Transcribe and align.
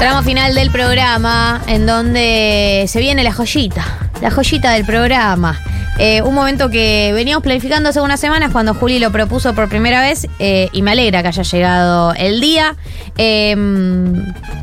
Tramo 0.00 0.22
final 0.22 0.54
del 0.54 0.70
programa 0.70 1.60
en 1.66 1.84
donde 1.84 2.86
se 2.88 3.00
viene 3.00 3.22
la 3.22 3.34
joyita, 3.34 3.84
la 4.22 4.30
joyita 4.30 4.70
del 4.70 4.86
programa. 4.86 5.60
Eh, 6.02 6.22
un 6.22 6.34
momento 6.34 6.70
que 6.70 7.12
veníamos 7.12 7.42
planificando 7.42 7.90
hace 7.90 8.00
unas 8.00 8.18
semanas 8.18 8.52
cuando 8.52 8.72
Juli 8.72 8.98
lo 8.98 9.12
propuso 9.12 9.54
por 9.54 9.68
primera 9.68 10.00
vez 10.00 10.26
eh, 10.38 10.70
y 10.72 10.80
me 10.80 10.92
alegra 10.92 11.20
que 11.20 11.28
haya 11.28 11.42
llegado 11.42 12.14
el 12.14 12.40
día. 12.40 12.74
Eh, 13.18 13.50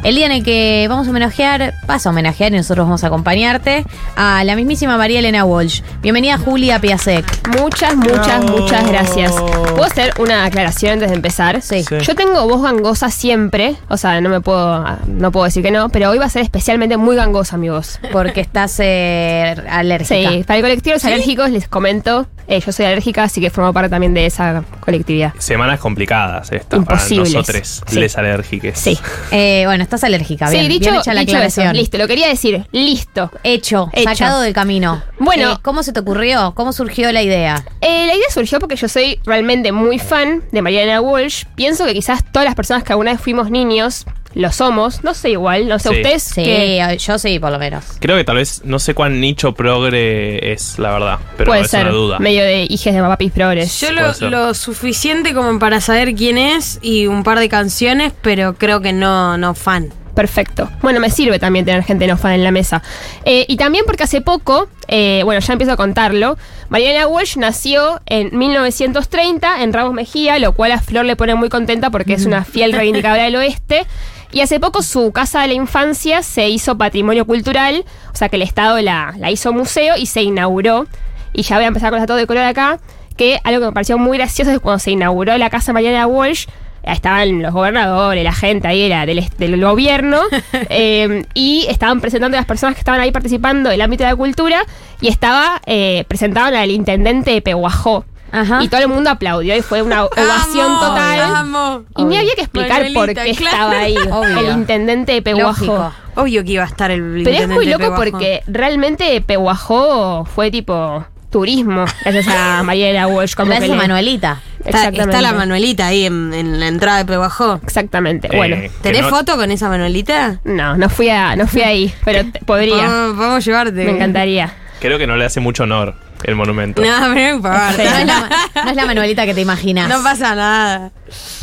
el 0.04 0.16
día 0.16 0.26
en 0.26 0.32
el 0.32 0.44
que 0.44 0.88
vamos 0.90 1.06
a 1.06 1.12
homenajear, 1.12 1.76
vas 1.86 2.08
a 2.08 2.10
homenajear 2.10 2.54
y 2.54 2.58
nosotros 2.58 2.88
vamos 2.88 3.04
a 3.04 3.08
acompañarte 3.08 3.86
a 4.16 4.44
la 4.46 4.56
mismísima 4.56 4.98
María 4.98 5.20
Elena 5.20 5.46
Walsh. 5.46 5.82
Bienvenida 6.02 6.40
Juli 6.40 6.72
a 6.72 6.80
Piasec. 6.80 7.26
Muchas, 7.60 7.96
muchas, 7.96 8.44
muchas 8.46 8.88
gracias. 8.88 9.32
¿Puedo 9.34 9.84
hacer 9.84 10.14
una 10.18 10.46
aclaración 10.46 10.94
antes 10.94 11.10
de 11.10 11.16
empezar? 11.18 11.62
Sí. 11.62 11.84
Sí. 11.84 11.98
Yo 12.02 12.16
tengo 12.16 12.48
voz 12.48 12.64
gangosa 12.64 13.12
siempre, 13.12 13.76
o 13.90 13.98
sea, 13.98 14.22
no 14.22 14.30
me 14.30 14.42
puedo, 14.42 14.84
no 15.06 15.32
puedo 15.32 15.46
decir 15.46 15.62
que 15.62 15.70
no, 15.70 15.90
pero 15.90 16.10
hoy 16.10 16.18
va 16.18 16.26
a 16.26 16.30
ser 16.30 16.42
especialmente 16.42 16.98
muy 16.98 17.16
gangosa 17.16 17.58
mi 17.58 17.70
voz. 17.70 18.00
Porque 18.12 18.42
estás 18.42 18.76
eh, 18.80 19.56
alérgica. 19.70 20.32
Sí, 20.32 20.44
para 20.48 20.58
el 20.58 20.64
colectivo 20.64 20.98
de 20.98 21.16
los 21.16 21.27
alérgicos 21.28 21.50
les 21.52 21.68
comento, 21.68 22.26
eh, 22.48 22.62
yo 22.66 22.72
soy 22.72 22.86
alérgica, 22.86 23.24
así 23.24 23.42
que 23.42 23.50
formo 23.50 23.74
parte 23.74 23.90
también 23.90 24.14
de 24.14 24.26
esa 24.26 24.64
colectividad. 24.80 25.34
Semanas 25.40 25.80
complicadas 25.80 26.50
estas 26.54 26.80
Imposibles. 26.80 27.30
para 27.34 27.40
nosotros, 27.42 27.84
Sí. 27.86 28.00
les 28.00 28.18
alérgiques. 28.18 28.80
Sí. 28.80 28.98
Eh, 29.32 29.64
bueno, 29.66 29.84
estás 29.84 30.06
alérgica. 30.06 30.50
Bien, 30.50 30.64
sí, 30.64 30.70
dicho, 30.70 30.90
bien 30.90 31.02
hecha 31.02 31.14
la 31.14 31.22
dicho 31.22 31.38
eso, 31.38 31.74
listo, 31.74 31.98
lo 31.98 32.08
quería 32.08 32.28
decir, 32.30 32.66
listo. 32.72 33.30
Hecho, 33.44 33.90
Hecho. 33.92 34.10
sacado 34.10 34.40
del 34.42 34.54
camino. 34.54 35.04
Bueno. 35.20 35.54
Eh, 35.54 35.58
¿cómo 35.62 35.84
se 35.84 35.92
te 35.92 36.00
ocurrió? 36.00 36.54
¿Cómo 36.56 36.72
surgió 36.72 37.12
la 37.12 37.22
idea? 37.22 37.66
Eh, 37.82 38.06
la 38.08 38.16
idea 38.16 38.30
surgió 38.34 38.60
porque 38.60 38.78
yo 38.78 38.88
soy 38.88 39.20
realmente 39.26 39.74
muy 39.74 40.00
fan 40.00 40.44
de 40.54 40.62
Mariana 40.62 41.02
Walsh. 41.02 41.44
Pienso 41.56 41.86
que 41.86 41.94
quizás 41.94 42.24
todas 42.32 42.46
las 42.46 42.56
personas 42.56 42.84
que 42.86 42.94
alguna 42.94 43.12
vez 43.12 43.20
fuimos 43.20 43.52
niños 43.52 44.06
lo 44.34 44.52
somos. 44.52 45.04
No 45.04 45.14
sé 45.14 45.32
igual, 45.32 45.68
no 45.68 45.80
sé 45.80 45.90
Sí. 45.90 45.96
ustedes. 45.96 46.24
Sí, 46.24 46.44
que 46.44 46.98
yo 47.00 47.18
sí, 47.18 47.40
por 47.40 47.52
lo 47.52 47.60
menos. 47.60 47.84
Creo 48.00 48.16
que 48.18 48.24
tal 48.24 48.36
vez, 48.38 48.62
no 48.66 48.80
sé 48.80 48.94
cuán 48.94 49.20
nicho 49.20 49.54
progre 49.54 50.52
es, 50.54 50.78
la 50.80 50.92
verdad. 50.92 51.20
Pero 51.38 51.50
puede 51.50 51.62
es 51.62 51.70
ser 51.72 51.84
una 51.86 51.92
duda. 51.92 52.20
medio 52.20 52.44
de 52.44 52.66
hijes 52.70 52.94
de 52.94 53.02
papis 53.02 53.32
progres. 53.32 53.80
Yo 53.80 53.88
Puede 53.90 54.02
lo, 54.02 54.14
ser. 54.14 54.32
lo 54.32 54.54
suficiente 54.54 55.34
como 55.34 55.58
para 55.60 55.82
saber 55.82 56.14
quién 56.16 56.38
es 56.38 56.80
y 56.82 57.08
un 57.08 57.24
par 57.24 57.40
de 57.40 57.50
canciones, 57.50 58.14
pero 58.22 58.54
creo 58.56 58.82
que 58.82 58.94
no, 58.94 59.38
no 59.38 59.54
fan. 59.54 59.92
Perfecto. 60.14 60.68
Bueno, 60.82 61.00
me 61.00 61.12
sirve 61.12 61.38
también 61.38 61.64
tener 61.64 61.84
gente 61.84 62.08
no 62.08 62.18
fan 62.18 62.32
en 62.34 62.44
la 62.44 62.50
mesa. 62.50 62.82
Eh, 63.24 63.46
y 63.48 63.56
también 63.56 63.86
porque 63.86 64.02
hace 64.04 64.20
poco, 64.20 64.68
eh, 64.88 65.22
bueno, 65.24 65.40
ya 65.42 65.54
empiezo 65.54 65.74
a 65.74 65.78
contarlo, 65.78 66.40
Mariana 66.70 67.06
Walsh 67.08 67.38
nació 67.38 68.02
en 68.08 68.36
1930 68.36 69.62
en 69.62 69.74
Ramos 69.74 69.94
Mejía, 69.94 70.40
lo 70.40 70.54
cual 70.54 70.72
a 70.72 70.82
Flor 70.82 71.06
le 71.06 71.16
pone 71.16 71.36
muy 71.36 71.50
contenta 71.50 71.92
porque 71.92 72.14
es 72.14 72.26
una 72.26 72.44
fiel 72.46 72.74
reivindicadora 72.74 73.24
del 73.26 73.36
oeste. 73.36 73.86
Y 74.32 74.42
hace 74.42 74.60
poco 74.60 74.82
su 74.84 75.12
casa 75.12 75.42
de 75.42 75.48
la 75.48 75.54
infancia 75.54 76.22
se 76.22 76.50
hizo 76.50 76.78
patrimonio 76.78 77.26
cultural, 77.26 77.86
o 78.14 78.16
sea 78.16 78.30
que 78.30 78.36
el 78.36 78.42
Estado 78.42 78.80
la, 78.82 79.14
la 79.18 79.32
hizo 79.32 79.54
museo 79.54 79.96
y 79.98 80.06
se 80.06 80.22
inauguró. 80.22 80.88
Y 81.34 81.44
ya 81.44 81.56
voy 81.56 81.66
a 81.66 81.68
empezar 81.68 81.90
con 81.92 82.00
el 82.00 82.04
dato 82.04 82.16
de 82.16 82.28
color 82.28 82.44
acá, 82.44 82.80
que 83.16 83.40
algo 83.44 83.60
que 83.60 83.66
me 83.68 83.72
pareció 83.72 83.98
muy 83.98 84.18
gracioso 84.18 84.52
es 84.52 84.60
cuando 84.60 84.80
se 84.80 84.92
inauguró 84.92 85.38
la 85.38 85.50
casa 85.50 85.74
Mariana 85.74 86.08
Walsh, 86.08 86.48
estaban 86.84 87.42
los 87.42 87.54
gobernadores, 87.54 88.24
la 88.24 88.34
gente 88.34 88.68
ahí 88.68 88.84
era 88.84 89.06
del, 89.06 89.28
del 89.38 89.62
gobierno, 89.62 90.22
eh, 90.70 91.26
y 91.34 91.66
estaban 91.70 92.02
presentando 92.02 92.38
a 92.38 92.40
las 92.40 92.48
personas 92.48 92.76
que 92.76 92.80
estaban 92.80 93.02
ahí 93.02 93.12
participando 93.12 93.70
del 93.70 93.82
ámbito 93.82 94.04
de 94.04 94.12
la 94.12 94.16
cultura, 94.16 94.62
y 95.02 95.10
estaba, 95.10 95.62
eh, 95.66 96.06
presentaban 96.08 96.56
al 96.56 96.72
intendente 96.72 97.32
de 97.32 97.42
Pehuajó. 97.42 98.06
Ajá. 98.32 98.64
Y 98.64 98.68
todo 98.68 98.82
el 98.82 98.88
mundo 98.90 99.10
aplaudió 99.10 99.56
y 99.56 99.62
fue 99.62 99.82
una 99.82 100.06
ovación 100.06 100.66
Amo, 100.66 100.80
total. 100.80 101.20
amo. 101.36 101.84
Y 101.98 102.04
ni 102.06 102.18
había 102.18 102.36
que 102.36 102.42
explicar 102.42 102.86
por 102.94 103.08
qué 103.14 103.34
claro. 103.36 103.56
estaba 103.58 103.72
ahí 103.80 103.96
Obvio. 104.12 104.40
el 104.40 104.58
intendente 104.58 105.22
de. 105.22 105.32
Lógico. 105.34 105.94
Obvio 106.16 106.44
que 106.44 106.52
iba 106.54 106.64
a 106.64 106.68
estar 106.68 106.90
el 106.92 107.22
Pero 107.24 107.38
es 107.38 107.48
muy 107.48 107.66
loco 107.68 107.94
porque 107.96 108.42
realmente 108.48 109.22
Pehuajó 109.22 110.26
fue 110.26 110.50
tipo 110.52 111.06
turismo, 111.30 111.86
gracias 112.04 112.28
a 112.30 112.64
Mariela 112.66 113.06
Walsh. 113.08 113.36
Como 113.36 113.50
Gracias, 113.52 113.70
le- 113.70 113.76
Manuelita. 113.76 114.42
Está, 114.60 114.70
Exactamente. 114.90 115.02
está 115.16 115.22
la 115.22 115.34
Manuelita 115.34 115.88
ahí 115.88 116.06
en, 116.06 116.34
en 116.34 116.60
la 116.60 116.68
entrada 116.68 116.98
de 117.00 117.06
Pehuajó. 117.06 117.60
Exactamente. 117.64 118.28
Eh, 118.32 118.36
Bueno, 118.38 118.58
¿Tenés 118.82 119.04
no- 119.04 119.10
foto 119.10 119.36
con 119.36 119.52
esa 119.52 119.70
Manuelita? 119.70 120.40
no, 120.44 120.76
no 120.76 120.90
fui, 120.90 121.10
a, 121.10 121.36
no 121.36 121.46
fui 121.48 121.62
ahí, 121.62 121.94
pero 122.04 122.24
podría. 122.46 122.76
Podemos, 122.88 123.16
podemos 123.16 123.46
llevarte. 123.46 123.86
Me 123.86 123.92
encantaría. 123.92 124.54
Creo 124.80 124.98
que 124.98 125.06
no 125.08 125.16
le 125.18 125.26
hace 125.26 125.40
mucho 125.40 125.64
honor 125.64 125.96
el 126.24 126.36
monumento. 126.36 126.82
No, 126.82 126.88
pero 127.00 127.14
no 127.14 127.36
importa. 127.36 127.72
No 127.72 127.84
es, 127.84 128.06
la, 128.06 128.30
no 128.64 128.70
es 128.70 128.76
la 128.76 128.86
Manuelita 128.86 129.26
que 129.26 129.34
te 129.34 129.42
imaginas. 129.42 129.90
No 129.90 130.02
pasa 130.04 130.36
nada. 130.36 130.92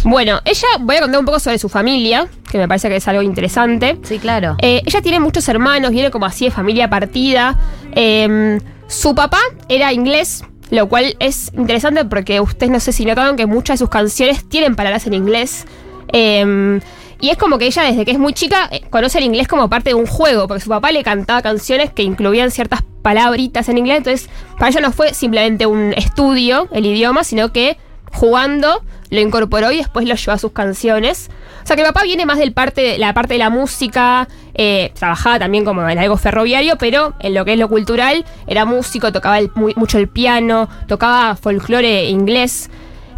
Bueno, 0.04 0.40
ella, 0.44 0.66
voy 0.80 0.96
a 0.96 1.00
contar 1.00 1.20
un 1.20 1.26
poco 1.26 1.40
sobre 1.40 1.58
su 1.58 1.68
familia, 1.68 2.28
que 2.50 2.58
me 2.58 2.68
parece 2.68 2.88
que 2.88 2.96
es 2.96 3.08
algo 3.08 3.22
interesante. 3.22 3.98
Sí, 4.02 4.18
claro. 4.18 4.56
Eh, 4.60 4.82
ella 4.84 5.00
tiene 5.02 5.20
muchos 5.20 5.48
hermanos, 5.48 5.90
viene 5.90 6.10
como 6.10 6.26
así 6.26 6.46
de 6.46 6.50
familia 6.50 6.90
partida. 6.90 7.58
Eh, 7.92 8.58
su 8.86 9.14
papá 9.14 9.40
era 9.68 9.92
inglés, 9.92 10.44
lo 10.70 10.88
cual 10.88 11.16
es 11.20 11.52
interesante 11.56 12.04
porque 12.04 12.40
ustedes 12.40 12.70
no 12.70 12.80
sé 12.80 12.92
si 12.92 13.04
notaron 13.04 13.36
que 13.36 13.46
muchas 13.46 13.78
de 13.78 13.84
sus 13.84 13.90
canciones 13.90 14.48
tienen 14.48 14.76
palabras 14.76 15.06
en 15.06 15.14
inglés. 15.14 15.66
Eh, 16.12 16.80
y 17.20 17.30
es 17.30 17.38
como 17.38 17.58
que 17.58 17.66
ella 17.66 17.82
desde 17.82 18.04
que 18.04 18.12
es 18.12 18.18
muy 18.18 18.32
chica 18.32 18.68
eh, 18.70 18.82
conoce 18.90 19.18
el 19.18 19.24
inglés 19.24 19.48
como 19.48 19.68
parte 19.68 19.90
de 19.90 19.94
un 19.94 20.06
juego, 20.06 20.48
porque 20.48 20.62
su 20.62 20.68
papá 20.68 20.92
le 20.92 21.02
cantaba 21.02 21.42
canciones 21.42 21.90
que 21.92 22.02
incluían 22.02 22.50
ciertas 22.50 22.82
palabritas 23.02 23.68
en 23.68 23.78
inglés, 23.78 23.98
entonces 23.98 24.30
para 24.58 24.70
ella 24.70 24.80
no 24.80 24.92
fue 24.92 25.12
simplemente 25.14 25.66
un 25.66 25.92
estudio 25.94 26.68
el 26.72 26.86
idioma, 26.86 27.24
sino 27.24 27.52
que 27.52 27.76
jugando 28.12 28.82
lo 29.10 29.20
incorporó 29.20 29.70
y 29.72 29.78
después 29.78 30.08
lo 30.08 30.14
llevó 30.14 30.32
a 30.32 30.38
sus 30.38 30.52
canciones. 30.52 31.30
O 31.62 31.66
sea 31.66 31.76
que 31.76 31.82
el 31.82 31.88
papá 31.88 32.02
viene 32.02 32.26
más 32.26 32.38
del 32.38 32.52
parte 32.52 32.98
la 32.98 33.14
parte 33.14 33.34
de 33.34 33.38
la 33.38 33.50
música, 33.50 34.28
eh, 34.54 34.92
trabajaba 34.94 35.38
también 35.38 35.64
como 35.64 35.88
en 35.88 35.98
algo 35.98 36.16
ferroviario, 36.16 36.76
pero 36.78 37.14
en 37.20 37.34
lo 37.34 37.44
que 37.44 37.54
es 37.54 37.58
lo 37.58 37.68
cultural 37.68 38.24
era 38.46 38.64
músico, 38.64 39.12
tocaba 39.12 39.38
mucho 39.54 39.98
el 39.98 40.08
piano, 40.08 40.68
tocaba 40.88 41.36
folclore 41.36 42.08
inglés. 42.08 42.70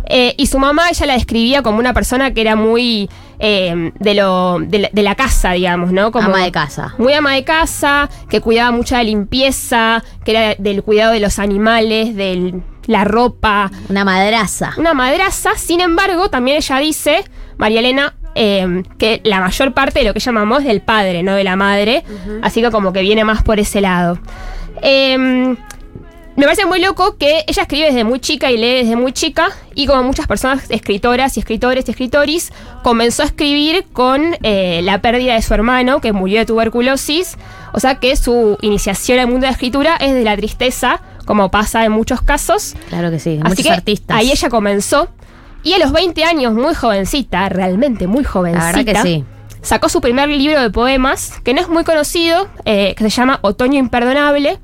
Eh, 0.07 0.35
y 0.37 0.47
su 0.47 0.59
mamá, 0.59 0.89
ella 0.91 1.07
la 1.07 1.15
describía 1.15 1.63
como 1.63 1.79
una 1.79 1.93
persona 1.93 2.33
que 2.33 2.41
era 2.41 2.55
muy 2.57 3.11
eh, 3.39 3.93
de, 3.99 4.15
lo, 4.15 4.59
de, 4.61 4.79
la, 4.79 4.89
de 4.93 5.03
la 5.03 5.15
casa, 5.15 5.53
digamos, 5.53 5.93
¿no? 5.93 6.13
Como 6.13 6.27
Ama 6.29 6.45
de 6.45 6.53
casa. 6.53 6.95
Muy 6.99 7.13
ama 7.13 7.33
de 7.35 7.45
casa, 7.45 8.09
que 8.31 8.41
cuidaba 8.41 8.71
mucho 8.71 8.95
de 8.95 9.03
la 9.03 9.09
limpieza, 9.09 10.03
que 10.25 10.31
era 10.31 10.55
del 10.59 10.83
cuidado 10.83 11.13
de 11.13 11.21
los 11.21 11.39
animales, 11.39 12.15
de 12.15 12.55
la 12.87 13.05
ropa, 13.05 13.71
Una 13.89 14.05
madraza. 14.05 14.73
una 14.77 14.95
madraza. 14.95 15.51
Sin 15.57 15.81
embargo, 15.81 16.31
también 16.31 16.59
ella 16.59 16.79
dice, 16.79 17.25
María 17.57 17.81
Elena, 17.81 18.15
eh, 18.37 18.85
que 18.99 19.21
la 19.25 19.41
mayor 19.41 19.73
parte 19.75 19.99
de 19.99 20.05
lo 20.05 20.15
que 20.15 20.21
llamamos 20.21 20.61
es 20.61 20.67
del 20.67 20.83
padre, 20.83 21.23
no 21.25 21.35
de 21.35 21.43
la 21.43 21.57
madre. 21.57 22.05
Así 22.43 22.63
que 22.63 22.71
como 22.71 22.93
que 22.93 23.01
viene 23.01 23.25
más 23.25 23.43
por 23.43 23.59
ese 23.59 23.81
lado. 23.81 24.19
Eh, 24.83 25.57
me 26.37 26.45
parece 26.45 26.67
muy 26.67 26.81
loco 26.81 27.17
que 27.17 27.45
ella 27.47 27.63
escribe 27.63 27.87
desde 27.87 28.05
muy 28.05 28.21
chica 28.21 28.51
y 28.51 28.59
lee 28.59 28.83
desde 28.83 28.95
muy 28.97 29.13
chica 29.13 29.49
y 29.75 29.87
como 29.87 30.03
muchas 30.03 30.27
personas 30.27 30.71
escritoras 30.71 31.37
y 31.37 31.41
escritores 31.41 31.89
y 31.89 31.91
escritoris 31.93 32.53
comenzó 32.83 33.23
a 33.23 33.27
escribir 33.27 33.87
con 33.93 34.37
eh, 34.43 34.81
la 34.83 35.01
pérdida 35.01 35.35
de 35.35 35.43
su 35.43 35.55
hermano 35.55 36.01
que 36.01 36.13
murió 36.13 36.39
de 36.41 36.47
tuberculosis 36.47 37.37
o 37.73 37.81
sea 37.81 37.97
que 37.97 38.15
su 38.17 38.59
iniciación 38.61 39.19
al 39.19 39.27
mundo 39.29 39.43
de 39.43 39.47
la 39.49 39.53
escritura 39.53 39.97
es 39.97 40.13
de 40.13 40.25
la 40.25 40.37
tristeza 40.37 41.01
como 41.25 41.51
pasa 41.51 41.85
en 41.85 41.93
muchos 41.93 42.21
casos 42.23 42.75
Claro 42.89 43.11
que 43.11 43.19
sí. 43.19 43.39
Así 43.43 43.49
Muchos 43.49 43.67
que 43.67 43.73
artistas. 43.73 44.17
ahí 44.17 44.31
ella 44.31 44.49
comenzó 44.51 45.09
y 45.63 45.73
a 45.73 45.79
los 45.79 45.91
20 45.91 46.23
años 46.25 46.53
muy 46.53 46.75
jovencita 46.75 47.49
realmente 47.49 48.07
muy 48.07 48.23
La 48.25 48.31
jovencita 48.31 48.73
verdad 48.73 49.03
que 49.03 49.09
sí. 49.09 49.25
Sacó 49.67 49.89
su 49.89 50.01
primer 50.01 50.29
libro 50.29 50.63
de 50.63 50.71
poemas 50.71 51.41
que 51.43 51.53
no 51.53 51.61
es 51.61 51.69
muy 51.69 51.83
conocido 51.83 52.49
eh, 52.65 52.95
que 52.97 53.03
se 53.03 53.11
llama 53.11 53.41
Otoño 53.43 53.79
Imperdonable 53.79 54.61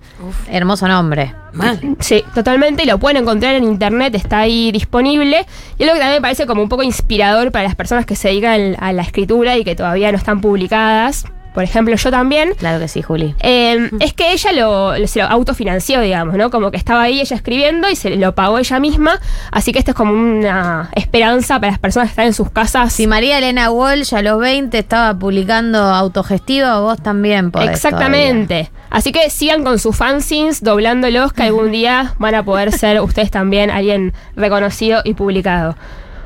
Hermoso 0.49 0.87
nombre. 0.87 1.35
Mal. 1.53 1.97
Sí, 1.99 2.25
totalmente. 2.35 2.87
Lo 2.87 2.99
pueden 2.99 3.19
encontrar 3.19 3.55
en 3.57 3.65
internet, 3.65 4.15
está 4.15 4.39
ahí 4.39 4.73
disponible. 4.73 5.45
Y 5.79 5.83
es 5.83 5.89
lo 5.89 5.95
que 5.95 5.99
también 5.99 6.19
me 6.19 6.21
parece 6.23 6.47
como 6.47 6.63
un 6.63 6.69
poco 6.69 6.83
inspirador 6.83 7.51
para 7.51 7.65
las 7.65 7.75
personas 7.75 8.07
que 8.07 8.17
se 8.17 8.29
dedican 8.29 8.77
a 8.79 8.93
la 8.93 9.03
escritura 9.03 9.57
y 9.57 9.65
que 9.65 9.75
todavía 9.75 10.13
no 10.13 10.19
están 10.19 10.41
publicadas. 10.41 11.27
Por 11.55 11.65
ejemplo, 11.65 11.95
yo 11.95 12.11
también. 12.11 12.55
Claro 12.59 12.79
que 12.79 12.89
sí, 12.89 13.03
Juli. 13.03 13.35
Eh, 13.41 13.91
es 14.01 14.13
que 14.15 14.33
ella 14.33 14.53
lo, 14.53 15.07
se 15.07 15.21
lo 15.21 15.27
autofinanció, 15.27 16.01
digamos, 16.01 16.37
¿no? 16.37 16.51
Como 16.51 16.71
que 16.71 16.77
estaba 16.77 17.03
ahí 17.03 17.21
ella 17.21 17.37
escribiendo 17.37 17.91
y 17.91 17.97
se 17.97 18.17
lo 18.17 18.35
pagó 18.35 18.59
ella 18.59 18.81
misma. 18.81 19.21
Así 19.51 19.73
que 19.73 19.79
esto 19.79 19.91
es 19.91 19.97
como 19.97 20.13
una 20.13 20.91
esperanza 20.95 21.61
para 21.61 21.73
las 21.73 21.79
personas 21.79 22.09
que 22.09 22.13
están 22.13 22.27
en 22.27 22.35
sus 22.35 22.51
casas. 22.51 22.93
Si 22.93 23.07
María 23.07 23.39
Elena 23.39 23.71
Walsh 23.71 24.15
a 24.15 24.23
los 24.23 24.41
20 24.41 24.79
estaba 24.79 25.19
publicando 25.19 25.79
autogestiva, 25.79 26.81
vos 26.81 27.03
también 27.03 27.51
podés 27.51 27.71
Exactamente. 27.71 28.71
Así 28.89 29.13
que 29.13 29.31
sigan 29.31 29.65
con 29.65 29.79
sus 29.79 29.97
fanzines, 29.97 30.63
doblándolos, 30.63 31.33
que 31.33 31.45
algún 31.45 31.71
día 31.71 32.15
van 32.19 32.35
a 32.35 32.45
poder 32.45 32.73
ser 32.73 33.01
ustedes 33.03 33.31
también 33.31 33.71
alguien 33.71 34.13
reconocido 34.37 35.01
y 35.05 35.15
publicado. 35.15 35.77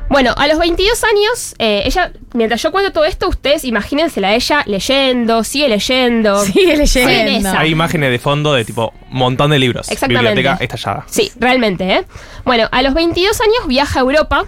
Bueno, 0.09 0.35
a 0.37 0.47
los 0.47 0.59
22 0.59 1.03
años, 1.05 1.55
eh, 1.59 1.83
ella, 1.85 2.13
mientras 2.33 2.63
yo 2.63 2.71
cuento 2.71 2.93
todo 2.93 3.05
esto, 3.05 3.29
ustedes 3.29 3.65
imagínensela 3.65 4.29
a 4.29 4.35
ella 4.35 4.63
leyendo, 4.67 5.43
sigue 5.43 5.69
leyendo. 5.69 6.45
Sigue 6.45 6.77
leyendo. 6.77 7.51
Hay 7.51 7.71
imágenes 7.71 8.11
de 8.11 8.19
fondo 8.19 8.55
de 8.55 8.65
tipo 8.65 8.93
montón 9.11 9.51
de 9.51 9.59
libros. 9.59 9.89
Exactamente. 9.91 10.31
Biblioteca 10.35 10.63
estallada. 10.63 11.05
Sí, 11.09 11.33
realmente, 11.39 11.91
¿eh? 11.91 12.05
Bueno, 12.45 12.69
a 12.71 12.83
los 12.83 12.95
22 12.95 13.41
años 13.41 13.67
viaja 13.67 13.99
a 13.99 14.03
Europa, 14.03 14.47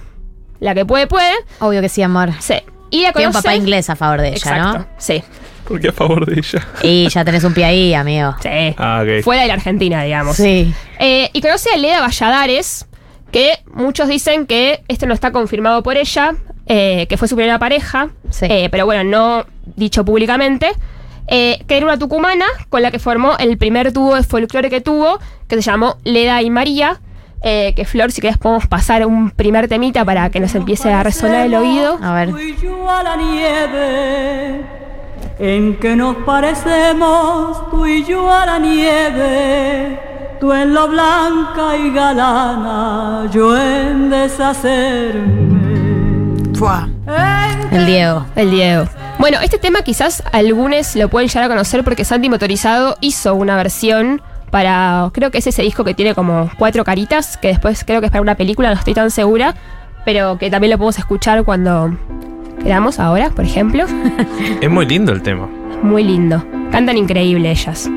la 0.60 0.75
que 0.75 0.84
puede, 0.84 1.06
puede. 1.06 1.34
Obvio 1.60 1.81
que 1.81 1.88
sí, 1.88 2.02
amor. 2.02 2.31
Sí. 2.40 2.55
Y 2.90 3.02
la 3.02 3.12
Tiene 3.12 3.28
un 3.28 3.32
papá 3.32 3.55
inglés 3.55 3.90
a 3.90 3.96
favor 3.96 4.20
de 4.20 4.28
ella, 4.28 4.37
Exacto, 4.37 4.78
¿no? 4.78 4.87
sí. 4.96 5.22
¿Por 5.66 5.81
qué 5.81 5.88
a 5.88 5.93
favor 5.93 6.25
de 6.25 6.38
ella? 6.38 6.66
Y 6.82 7.08
ya 7.10 7.25
tenés 7.25 7.44
un 7.44 7.52
pie 7.52 7.64
ahí, 7.66 7.93
amigo. 7.94 8.34
Sí. 8.40 8.75
Ah, 8.78 9.02
ok. 9.02 9.22
Fuera 9.22 9.43
de 9.43 9.49
la 9.49 9.55
Argentina, 9.55 10.02
digamos. 10.02 10.37
Sí. 10.37 10.72
Eh, 10.99 11.28
y 11.34 11.40
conoce 11.43 11.69
a 11.75 11.76
Leda 11.76 12.00
Valladares, 12.00 12.87
que 13.30 13.58
muchos 13.72 14.08
dicen 14.08 14.46
que 14.46 14.82
esto 14.88 15.06
no 15.06 15.14
está 15.14 15.30
confirmado 15.32 15.82
por 15.82 15.96
ella, 15.96 16.34
eh, 16.66 17.06
que 17.08 17.16
fue 17.16 17.28
su 17.28 17.36
primera 17.36 17.58
pareja, 17.58 18.08
Sí. 18.30 18.46
eh, 18.48 18.69
pero 18.70 18.84
bueno, 18.86 19.04
no 19.04 19.44
dicho 19.76 20.04
públicamente. 20.04 20.70
eh, 21.30 21.62
que 21.69 21.76
era 21.76 21.84
una 21.84 21.98
tucumana 21.98 22.46
con 22.70 22.80
la 22.80 22.90
que 22.90 22.98
formó 22.98 23.36
el 23.38 23.58
primer 23.58 23.92
dúo 23.92 24.14
de 24.14 24.22
folclore 24.22 24.70
que 24.70 24.80
tuvo, 24.80 25.19
que 25.46 25.56
se 25.56 25.60
llamó 25.62 25.96
Leda 26.04 26.40
y 26.40 26.48
María. 26.48 27.00
eh, 27.42 27.75
que 27.76 27.84
Flor, 27.84 28.10
si 28.10 28.20
querés, 28.22 28.38
podemos 28.38 28.66
pasar 28.66 29.04
un 29.06 29.31
primer 29.31 29.69
temita 29.69 30.04
para 30.06 30.28
que 30.31 30.40
nos 30.40 30.54
empiece 30.54 30.90
a 30.90 31.02
resonar 31.02 31.44
el 31.46 31.54
oído. 31.54 31.98
A 32.02 32.14
ver. 32.14 32.31
Yo 32.62 32.90
a 32.90 33.02
la 33.02 33.14
nieve, 33.16 34.62
en 35.38 35.76
que 35.76 35.94
nos 35.94 36.16
parecemos, 36.24 37.70
tú 37.70 37.86
y 37.86 38.04
yo 38.04 38.28
a 38.32 38.44
la 38.46 38.58
nieve, 38.58 40.00
tú 40.40 40.52
en 40.52 40.75
lo 40.75 40.88
blanca 40.88 41.76
y 41.76 41.90
galana, 41.93 43.29
yo 43.32 43.56
en 43.56 44.11
deshacerme. 44.11 45.58
Fua. 46.55 46.88
El 47.70 47.87
Diego. 47.87 48.26
El 48.37 48.50
Diego. 48.50 48.85
Bueno, 49.19 49.38
este 49.43 49.58
tema 49.58 49.82
quizás 49.82 50.23
algunos 50.32 50.94
lo 50.96 51.08
pueden 51.08 51.29
llegar 51.29 51.44
a 51.44 51.49
conocer 51.49 51.82
porque 51.85 52.05
Santi 52.05 52.29
Motorizado 52.29 52.96
hizo 53.00 53.35
una 53.35 53.56
versión 53.56 54.23
para, 54.50 55.11
creo 55.12 55.31
que 55.31 55.38
es 55.38 55.46
ese 55.46 55.62
disco 55.62 55.85
que 55.85 55.94
tiene 55.94 56.14
como 56.14 56.50
cuatro 56.58 56.84
caritas, 56.84 57.37
que 57.37 57.49
después 57.49 57.84
creo 57.84 58.00
que 58.00 58.06
es 58.06 58.12
para 58.12 58.23
una 58.23 58.37
película, 58.37 58.69
no 58.70 58.75
estoy 58.79 58.94
tan 58.94 59.11
segura, 59.11 59.55
pero 60.05 60.38
que 60.38 60.50
también 60.50 60.70
lo 60.70 60.79
podemos 60.79 60.99
escuchar 60.99 61.44
cuando 61.44 61.96
quedamos 62.62 62.99
ahora, 62.99 63.31
por 63.31 63.44
ejemplo. 63.44 63.84
Es 64.61 64.70
muy 64.70 64.87
lindo 64.87 65.12
el 65.12 65.23
tema. 65.23 65.49
Muy 65.82 66.02
lindo. 66.02 66.44
Cantan 66.70 66.96
increíble 66.96 67.50
ellas. 67.50 67.91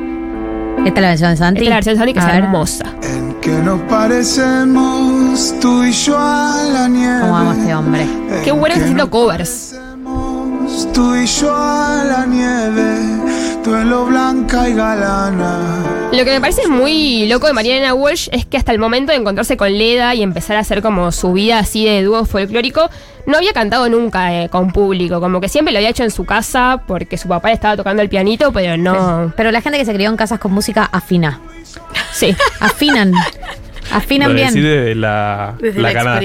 Esta 0.84 0.98
es 0.98 1.02
la 1.02 1.08
versión 1.10 1.30
de 1.30 1.36
Santi. 1.36 1.60
Esta 1.60 1.64
es 1.64 1.68
la 1.70 1.74
versión 1.76 1.94
de 1.94 1.98
Santi 2.00 2.12
que 2.14 2.20
A 2.20 2.22
es 2.22 2.32
ver. 2.34 2.44
hermosa. 2.44 2.84
En 3.02 3.34
que 3.40 3.50
nos 3.52 3.80
parecemos 3.82 5.54
tú 5.60 5.84
y 5.84 5.92
yo 5.92 6.18
a 6.18 6.62
la 6.72 6.88
nieve. 6.88 7.20
¿Cómo 7.20 7.36
amo 7.36 7.50
a 7.50 7.54
este 7.56 7.74
hombre? 7.74 8.06
Qué 8.44 8.50
bueno 8.52 8.66
que 8.66 8.72
está 8.72 8.84
haciendo 8.84 9.10
covers. 9.10 9.74
Parecemos 9.74 10.92
Tú 10.92 11.14
y 11.16 11.26
yo 11.26 11.54
a 11.54 12.04
la 12.04 12.26
nieve, 12.26 12.98
tú 13.62 13.74
en 13.74 13.90
lo 13.90 14.06
blanca 14.06 14.68
y 14.68 14.74
galana. 14.74 15.58
Lo 16.12 16.24
que 16.24 16.30
me 16.30 16.40
parece 16.40 16.68
muy 16.68 17.26
loco 17.26 17.46
de 17.46 17.54
Mariana 17.54 17.94
Walsh 17.94 18.28
es 18.32 18.44
que 18.44 18.58
hasta 18.58 18.70
el 18.70 18.78
momento 18.78 19.12
de 19.12 19.18
encontrarse 19.18 19.56
con 19.56 19.72
Leda 19.72 20.14
y 20.14 20.22
empezar 20.22 20.56
a 20.56 20.60
hacer 20.60 20.82
como 20.82 21.10
su 21.10 21.32
vida 21.32 21.58
así 21.58 21.86
de 21.86 22.02
dúo 22.02 22.26
folclórico, 22.26 22.90
no 23.26 23.38
había 23.38 23.52
cantado 23.52 23.88
nunca 23.88 24.34
eh, 24.34 24.50
con 24.50 24.72
público. 24.72 25.20
Como 25.20 25.40
que 25.40 25.48
siempre 25.48 25.72
lo 25.72 25.78
había 25.78 25.88
hecho 25.88 26.04
en 26.04 26.10
su 26.10 26.26
casa 26.26 26.82
porque 26.86 27.16
su 27.16 27.28
papá 27.28 27.48
le 27.48 27.54
estaba 27.54 27.76
tocando 27.78 28.02
el 28.02 28.10
pianito, 28.10 28.52
pero 28.52 28.76
no. 28.76 29.32
Pero 29.36 29.50
la 29.50 29.62
gente 29.62 29.78
que 29.78 29.86
se 29.86 29.94
crió 29.94 30.10
en 30.10 30.16
casas 30.16 30.38
con 30.38 30.52
música 30.52 30.84
afina. 30.92 31.40
Sí. 32.12 32.36
Afinan. 32.60 33.14
Afinan 33.92 34.30
Lo 34.30 34.34
bien. 34.34 35.00
la, 35.00 35.54
Desde 35.60 35.80
la 35.80 35.88
la, 35.88 35.94
canal. 35.94 36.20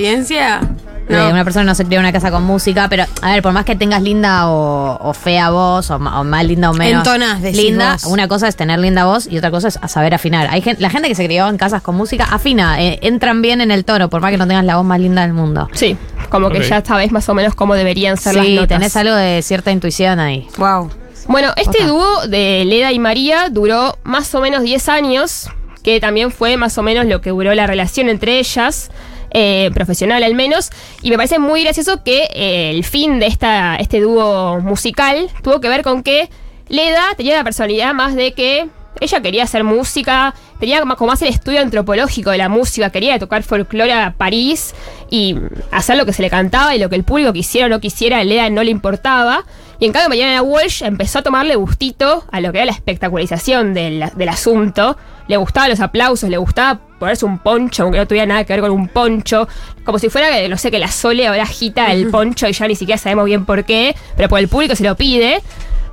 Eh, 1.10 1.32
una 1.32 1.44
persona 1.44 1.64
no 1.66 1.74
se 1.76 1.86
crió 1.86 2.00
en 2.00 2.06
una 2.06 2.12
casa 2.12 2.32
con 2.32 2.44
música, 2.44 2.88
pero 2.90 3.06
a 3.22 3.32
ver, 3.32 3.42
por 3.42 3.54
más 3.54 3.64
que 3.66 3.76
tengas 3.76 4.02
linda 4.02 4.50
o, 4.50 4.98
o 5.02 5.14
fea 5.14 5.50
voz, 5.52 5.90
o, 5.90 6.00
más 6.00 6.46
linda 6.46 6.70
o 6.70 6.74
menos 6.74 7.06
Entonás, 7.08 7.42
linda, 7.42 7.94
vos. 7.94 8.06
una 8.06 8.28
cosa 8.28 8.48
es 8.50 8.56
tener 8.58 8.78
linda 8.80 9.06
voz 9.06 9.28
y 9.32 9.38
otra 9.38 9.50
cosa 9.52 9.70
es 9.70 9.80
saber 9.90 10.14
afinar. 10.14 10.48
Hay 10.52 10.62
gen- 10.62 10.76
la 10.80 10.90
gente 10.90 11.08
que 11.08 11.16
se 11.16 11.26
crió 11.26 11.48
en 11.48 11.58
casas 11.58 11.82
con 11.82 11.96
música 11.96 12.26
afina, 12.30 12.82
eh, 12.82 13.00
entran 13.04 13.42
bien 13.42 13.62
en 13.62 13.72
el 13.72 13.86
tono, 13.86 14.10
por 14.10 14.20
más 14.22 14.32
que 14.32 14.38
no 14.38 14.48
tengas 14.48 14.66
la 14.66 14.76
voz 14.76 14.86
más 14.86 15.00
linda 15.00 15.22
del 15.22 15.34
mundo. 15.34 15.70
Sí. 15.74 15.96
Como 16.30 16.50
que 16.50 16.62
ya 16.62 16.84
sabes 16.84 17.12
más 17.14 17.30
o 17.30 17.34
menos 17.34 17.56
cómo 17.56 17.74
deberían 17.76 18.18
ser 18.18 18.36
las 18.36 18.46
Sí, 18.46 18.56
notas. 18.56 18.68
tenés 18.68 18.96
algo 18.98 19.16
de 19.16 19.42
cierta 19.42 19.72
intuición 19.72 20.20
ahí. 20.20 20.48
Wow. 20.58 20.90
Bueno, 21.30 21.54
este 21.56 21.86
dúo 21.86 22.28
de 22.28 22.64
Leda 22.66 22.92
y 22.92 23.00
María 23.00 23.48
duró 23.50 23.98
más 24.04 24.34
o 24.36 24.42
menos 24.42 24.62
10 24.64 24.90
años, 24.90 25.50
que 25.84 26.02
también 26.02 26.32
fue 26.32 26.58
más 26.58 26.78
o 26.78 26.84
menos 26.84 27.06
lo 27.06 27.22
que 27.22 27.30
duró 27.30 27.54
la 27.54 27.66
relación 27.66 28.10
entre 28.10 28.40
ellas, 28.40 28.90
eh, 29.32 29.70
profesional 29.74 30.24
al 30.24 30.36
menos, 30.36 30.70
y 31.02 31.10
me 31.10 31.18
parece 31.18 31.40
muy 31.40 31.64
gracioso 31.64 32.04
que 32.04 32.28
eh, 32.34 32.72
el 32.72 32.84
fin 32.84 33.20
de 33.20 33.28
esta, 33.28 33.76
este 33.76 34.02
dúo 34.02 34.60
musical 34.62 35.30
tuvo 35.44 35.60
que 35.60 35.70
ver 35.70 35.84
con 35.84 36.04
que 36.04 36.30
Leda 36.70 37.14
tenía 37.16 37.36
la 37.36 37.44
personalidad 37.44 37.94
más 37.94 38.16
de 38.16 38.34
que 38.34 38.68
ella 39.00 39.22
quería 39.22 39.44
hacer 39.44 39.64
música, 39.64 40.34
tenía 40.60 40.80
como 40.82 40.96
más 41.08 41.22
el 41.22 41.30
estudio 41.30 41.62
antropológico 41.62 42.32
de 42.32 42.38
la 42.38 42.50
música, 42.50 42.90
quería 42.90 43.20
tocar 43.20 43.44
folclore 43.44 43.94
a 43.94 44.14
París 44.18 44.74
y 45.10 45.36
hacer 45.72 45.98
lo 45.98 46.06
que 46.06 46.14
se 46.14 46.22
le 46.22 46.30
cantaba 46.30 46.76
y 46.76 46.80
lo 46.80 46.90
que 46.90 46.96
el 46.96 47.04
público 47.04 47.34
quisiera 47.34 47.68
o 47.68 47.70
no 47.70 47.80
quisiera, 47.80 48.20
a 48.20 48.24
Leda 48.24 48.50
no 48.50 48.64
le 48.64 48.72
importaba. 48.72 49.46
Y 49.80 49.86
en 49.86 49.92
cambio, 49.92 50.10
Mariana 50.10 50.42
Walsh 50.42 50.84
empezó 50.84 51.20
a 51.20 51.22
tomarle 51.22 51.56
gustito 51.56 52.26
a 52.32 52.42
lo 52.42 52.52
que 52.52 52.58
era 52.60 52.66
la 52.66 52.72
espectacularización 52.72 53.74
del, 53.74 54.06
del 54.16 54.30
asunto. 54.30 54.98
Le 55.28 55.38
gustaban 55.38 55.70
los 55.70 55.80
aplausos, 55.80 56.30
le 56.30 56.38
gustaba 56.38 56.80
ponerse 57.00 57.26
un 57.26 57.38
poncho, 57.38 57.84
aunque 57.84 58.00
no 58.00 58.08
tuviera 58.08 58.26
nada 58.26 58.44
que 58.44 58.54
ver 58.54 58.62
con 58.62 58.72
un 58.72 58.88
poncho. 58.88 59.48
Como 59.84 60.00
si 60.00 60.10
fuera, 60.10 60.48
no 60.48 60.58
sé, 60.58 60.72
que 60.72 60.80
la 60.80 60.88
Sole 60.88 61.28
ahora 61.28 61.44
agita 61.44 61.92
el 61.92 62.10
poncho 62.10 62.48
y 62.48 62.54
ya 62.54 62.68
ni 62.68 62.76
siquiera 62.76 62.98
sabemos 62.98 63.26
bien 63.26 63.46
por 63.46 63.66
qué, 63.66 63.96
pero 64.16 64.30
por 64.30 64.40
el 64.40 64.48
público 64.48 64.76
se 64.76 64.84
lo 64.84 64.96
pide. 64.96 65.42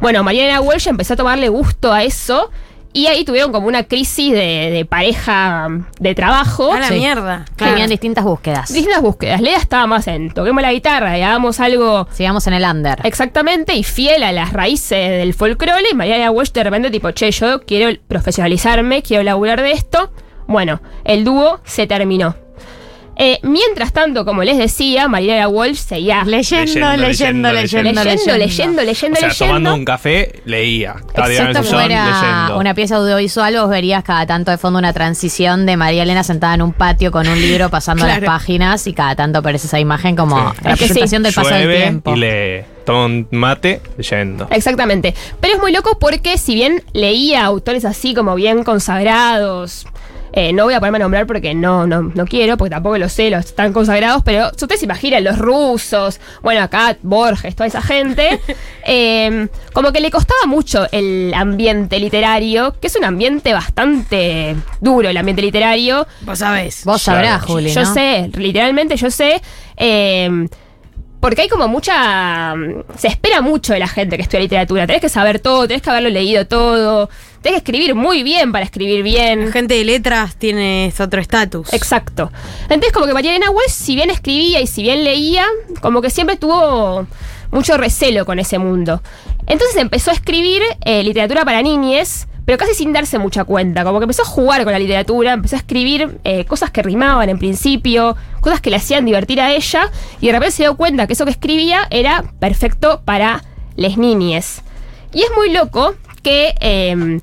Bueno, 0.00 0.22
Mariana 0.24 0.60
Walsh 0.60 0.88
empezó 0.88 1.14
a 1.14 1.16
tomarle 1.16 1.48
gusto 1.48 1.92
a 1.92 2.04
eso. 2.04 2.50
Y 2.96 3.08
ahí 3.08 3.24
tuvieron 3.24 3.50
como 3.50 3.66
una 3.66 3.82
crisis 3.82 4.32
de, 4.32 4.70
de 4.70 4.84
pareja 4.88 5.68
de 5.98 6.14
trabajo. 6.14 6.72
A 6.72 6.78
la 6.78 6.88
Sí. 6.88 6.94
mierda. 6.94 7.44
Tenían 7.56 7.90
distintas 7.90 8.22
búsquedas. 8.24 8.72
Distintas 8.72 9.02
búsquedas. 9.02 9.40
Leda 9.40 9.56
estaba 9.58 9.86
más 9.88 10.06
en 10.06 10.30
toquemos 10.32 10.62
la 10.62 10.72
guitarra 10.72 11.18
y 11.18 11.22
hagamos 11.22 11.58
algo 11.58 12.06
Sigamos 12.12 12.46
en 12.46 12.52
el 12.54 12.62
under. 12.64 13.00
exactamente 13.04 13.74
y 13.74 13.82
fiel 13.82 14.22
a 14.22 14.30
las 14.30 14.52
raíces 14.52 15.10
del 15.10 15.34
folclore. 15.34 15.82
Y 15.90 15.94
Mariana 15.94 16.30
Walsh 16.30 16.52
de 16.52 16.62
repente, 16.62 16.90
tipo, 16.90 17.10
che, 17.10 17.32
yo 17.32 17.62
quiero 17.62 17.90
profesionalizarme, 18.06 19.02
quiero 19.02 19.24
laburar 19.24 19.60
de 19.60 19.72
esto. 19.72 20.12
Bueno, 20.46 20.80
el 21.04 21.24
dúo 21.24 21.60
se 21.64 21.88
terminó. 21.88 22.36
Eh, 23.16 23.38
mientras 23.42 23.92
tanto, 23.92 24.24
como 24.24 24.42
les 24.42 24.58
decía, 24.58 25.06
Mariana 25.08 25.46
Walsh 25.48 25.76
seguía 25.76 26.24
Leyendo, 26.24 26.64
Leyendo, 26.96 26.96
leyendo, 26.96 27.52
leyendo, 27.52 27.52
leyendo, 27.52 28.02
leyendo, 28.04 28.36
leyendo, 28.36 28.82
leyendo, 28.82 29.16
O 29.16 29.20
sea, 29.20 29.28
leyendo. 29.28 29.46
tomando 29.46 29.74
un 29.74 29.84
café, 29.84 30.42
leía. 30.44 30.96
Sillón, 31.14 31.64
fuera 31.64 31.86
leyendo. 31.88 32.58
una 32.58 32.74
pieza 32.74 32.96
audiovisual, 32.96 33.54
vos 33.56 33.68
verías 33.70 34.02
cada 34.02 34.26
tanto 34.26 34.50
de 34.50 34.58
fondo 34.58 34.78
una 34.78 34.92
transición 34.92 35.64
de 35.66 35.76
María 35.76 36.02
Elena 36.02 36.24
sentada 36.24 36.54
en 36.54 36.62
un 36.62 36.72
patio 36.72 37.12
con 37.12 37.28
un 37.28 37.40
libro 37.40 37.68
pasando 37.70 38.04
Claro. 38.04 38.20
las 38.22 38.26
páginas 38.28 38.86
y 38.86 38.92
cada 38.92 39.14
tanto 39.14 39.38
aparece 39.38 39.68
esa 39.68 39.78
imagen 39.78 40.16
como 40.16 40.52
Sí. 40.52 40.58
Es 40.64 40.78
que 40.78 40.88
sí. 40.88 41.16
del 41.18 41.32
paso 41.32 41.48
del 41.48 41.62
Llueve 41.64 41.80
tiempo. 41.82 42.14
y 42.16 42.18
lee. 42.18 42.64
Toma 42.84 43.06
un 43.06 43.28
mate 43.30 43.80
leyendo. 43.96 44.46
Exactamente. 44.50 45.14
Pero 45.40 45.54
es 45.54 45.60
muy 45.60 45.72
loco 45.72 45.98
porque 45.98 46.36
si 46.36 46.54
bien 46.54 46.82
leía 46.92 47.44
autores 47.44 47.84
así 47.84 48.12
como 48.14 48.34
bien 48.34 48.62
consagrados, 48.64 49.86
eh, 50.36 50.52
no 50.52 50.64
voy 50.64 50.74
a 50.74 50.80
ponerme 50.80 50.96
a 50.96 51.00
nombrar 51.00 51.26
porque 51.28 51.54
no, 51.54 51.86
no, 51.86 52.02
no 52.02 52.24
quiero, 52.26 52.56
porque 52.56 52.70
tampoco 52.70 52.98
lo 52.98 53.08
sé, 53.08 53.30
los 53.30 53.44
están 53.44 53.72
consagrados, 53.72 54.22
pero 54.24 54.48
si 54.56 54.64
ustedes 54.64 54.80
se 54.80 54.86
imaginan, 54.86 55.22
los 55.22 55.38
rusos, 55.38 56.18
bueno, 56.42 56.60
acá 56.62 56.96
Borges, 57.02 57.54
toda 57.54 57.68
esa 57.68 57.80
gente, 57.80 58.40
eh, 58.84 59.46
como 59.72 59.92
que 59.92 60.00
le 60.00 60.10
costaba 60.10 60.46
mucho 60.46 60.88
el 60.90 61.32
ambiente 61.34 62.00
literario, 62.00 62.74
que 62.80 62.88
es 62.88 62.96
un 62.96 63.04
ambiente 63.04 63.52
bastante 63.52 64.56
duro, 64.80 65.08
el 65.08 65.16
ambiente 65.16 65.40
literario. 65.42 66.06
Vos 66.22 66.40
sabés. 66.40 66.84
Vos 66.84 67.00
sabrás, 67.02 67.44
Claro. 67.44 67.52
Juli, 67.54 67.70
Yo 67.72 67.84
sé, 67.84 68.28
literalmente 68.36 68.96
yo 68.96 69.10
sé. 69.10 69.40
eh, 69.76 70.48
porque 71.20 71.40
hay 71.40 71.48
como 71.48 71.68
mucha. 71.68 72.52
Se 72.98 73.08
espera 73.08 73.40
mucho 73.40 73.72
de 73.72 73.78
la 73.78 73.88
gente 73.88 74.16
que 74.16 74.22
estudia 74.24 74.40
literatura. 74.40 74.86
Tenés 74.86 75.00
que 75.00 75.08
saber 75.08 75.38
todo, 75.38 75.66
tenés 75.66 75.80
que 75.80 75.88
haberlo 75.88 76.10
leído 76.10 76.46
todo. 76.46 77.08
Tenés 77.44 77.60
que 77.60 77.72
escribir 77.72 77.94
muy 77.94 78.22
bien 78.22 78.52
para 78.52 78.64
escribir 78.64 79.00
La 79.00 79.04
bien. 79.04 79.52
gente 79.52 79.74
de 79.74 79.84
letras 79.84 80.34
tiene 80.36 80.90
otro 80.98 81.20
estatus. 81.20 81.74
Exacto. 81.74 82.32
Entonces, 82.62 82.90
como 82.90 83.04
que 83.04 83.12
María 83.12 83.32
Elena 83.32 83.50
Walsh, 83.50 83.68
si 83.68 83.94
bien 83.94 84.08
escribía 84.08 84.62
y 84.62 84.66
si 84.66 84.82
bien 84.82 85.04
leía, 85.04 85.44
como 85.82 86.00
que 86.00 86.08
siempre 86.08 86.36
tuvo 86.36 87.06
mucho 87.50 87.76
recelo 87.76 88.24
con 88.24 88.38
ese 88.38 88.58
mundo. 88.58 89.02
Entonces 89.46 89.76
empezó 89.76 90.10
a 90.10 90.14
escribir 90.14 90.62
eh, 90.86 91.02
literatura 91.02 91.44
para 91.44 91.60
niñes, 91.60 92.28
pero 92.46 92.56
casi 92.56 92.72
sin 92.72 92.94
darse 92.94 93.18
mucha 93.18 93.44
cuenta. 93.44 93.84
Como 93.84 93.98
que 93.98 94.04
empezó 94.04 94.22
a 94.22 94.24
jugar 94.24 94.64
con 94.64 94.72
la 94.72 94.78
literatura, 94.78 95.34
empezó 95.34 95.56
a 95.56 95.58
escribir 95.58 96.18
eh, 96.24 96.46
cosas 96.46 96.70
que 96.70 96.82
rimaban 96.82 97.28
en 97.28 97.38
principio, 97.38 98.16
cosas 98.40 98.62
que 98.62 98.70
le 98.70 98.76
hacían 98.76 99.04
divertir 99.04 99.42
a 99.42 99.52
ella, 99.52 99.90
y 100.18 100.28
de 100.28 100.32
repente 100.32 100.52
se 100.52 100.62
dio 100.62 100.78
cuenta 100.78 101.06
que 101.06 101.12
eso 101.12 101.26
que 101.26 101.32
escribía 101.32 101.88
era 101.90 102.24
perfecto 102.40 103.02
para 103.04 103.44
les 103.76 103.98
niñes. 103.98 104.62
Y 105.12 105.20
es 105.20 105.30
muy 105.36 105.50
loco 105.50 105.94
que 106.22 106.54
eh, 106.60 107.20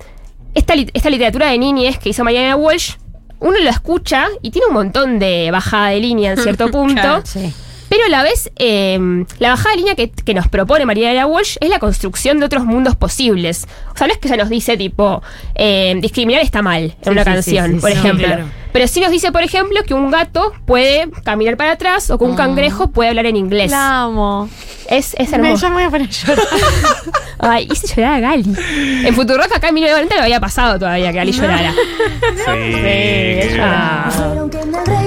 esta, 0.53 0.73
esta 0.93 1.09
literatura 1.09 1.47
de 1.49 1.57
niñes 1.57 1.97
que 1.97 2.09
hizo 2.09 2.23
Mariana 2.23 2.55
Walsh, 2.55 2.93
uno 3.39 3.57
lo 3.59 3.69
escucha 3.69 4.27
y 4.41 4.51
tiene 4.51 4.67
un 4.67 4.73
montón 4.73 5.19
de 5.19 5.49
bajada 5.51 5.89
de 5.89 5.99
línea 5.99 6.31
en 6.31 6.37
cierto 6.37 6.67
punto. 6.71 7.01
Claro. 7.01 7.21
Sí. 7.25 7.53
Pero 7.89 8.05
a 8.05 8.09
la 8.09 8.23
vez, 8.23 8.49
eh, 8.55 8.97
la 9.39 9.49
bajada 9.49 9.71
de 9.71 9.77
línea 9.77 9.95
que, 9.95 10.09
que 10.09 10.33
nos 10.33 10.47
propone 10.47 10.85
Mariana 10.85 11.25
Walsh 11.25 11.57
es 11.59 11.69
la 11.69 11.77
construcción 11.79 12.39
de 12.39 12.45
otros 12.45 12.63
mundos 12.63 12.95
posibles. 12.95 13.67
O 13.93 13.97
sea, 13.97 14.07
no 14.07 14.13
es 14.13 14.19
que 14.19 14.29
ella 14.29 14.37
nos 14.37 14.47
dice, 14.47 14.77
tipo, 14.77 15.21
eh, 15.55 15.97
discriminar 15.99 16.41
está 16.41 16.61
mal 16.61 16.83
en 16.83 17.03
Sí, 17.03 17.09
una 17.09 17.25
sí, 17.25 17.29
canción, 17.31 17.73
sí, 17.73 17.79
por 17.81 17.91
ejemplo. 17.91 18.27
Claro. 18.27 18.45
Pero 18.71 18.87
sí 18.87 19.01
nos 19.01 19.11
dice, 19.11 19.33
por 19.33 19.43
ejemplo, 19.43 19.83
que 19.83 19.93
un 19.93 20.09
gato 20.09 20.53
puede 20.65 21.09
caminar 21.25 21.57
para 21.57 21.73
atrás 21.73 22.09
o 22.11 22.17
que 22.17 22.23
un 22.23 22.35
cangrejo 22.37 22.91
puede 22.91 23.09
hablar 23.09 23.25
en 23.25 23.35
inglés. 23.35 23.71
La 23.71 24.03
amo. 24.03 24.49
Es, 24.91 25.15
es 25.17 25.29
Me, 25.31 25.37
hermoso. 25.37 25.69
me 25.69 25.75
voy 25.75 25.83
a 25.83 25.89
poner 25.89 26.07
a 26.07 26.11
llorar. 26.11 26.45
Ay, 27.39 27.67
hice 27.71 27.87
llorar 27.95 28.13
a 28.15 28.19
Gali. 28.19 28.43
En 29.05 29.15
Futurock 29.15 29.51
acá 29.55 29.69
en 29.69 29.73
1990 29.75 30.15
lo 30.17 30.21
había 30.23 30.39
pasado 30.39 30.77
todavía 30.77 31.11
que 31.11 31.17
Gali 31.17 31.31
llorara. 31.31 31.73
Sí. 31.73 33.57
Ah. 33.59 34.09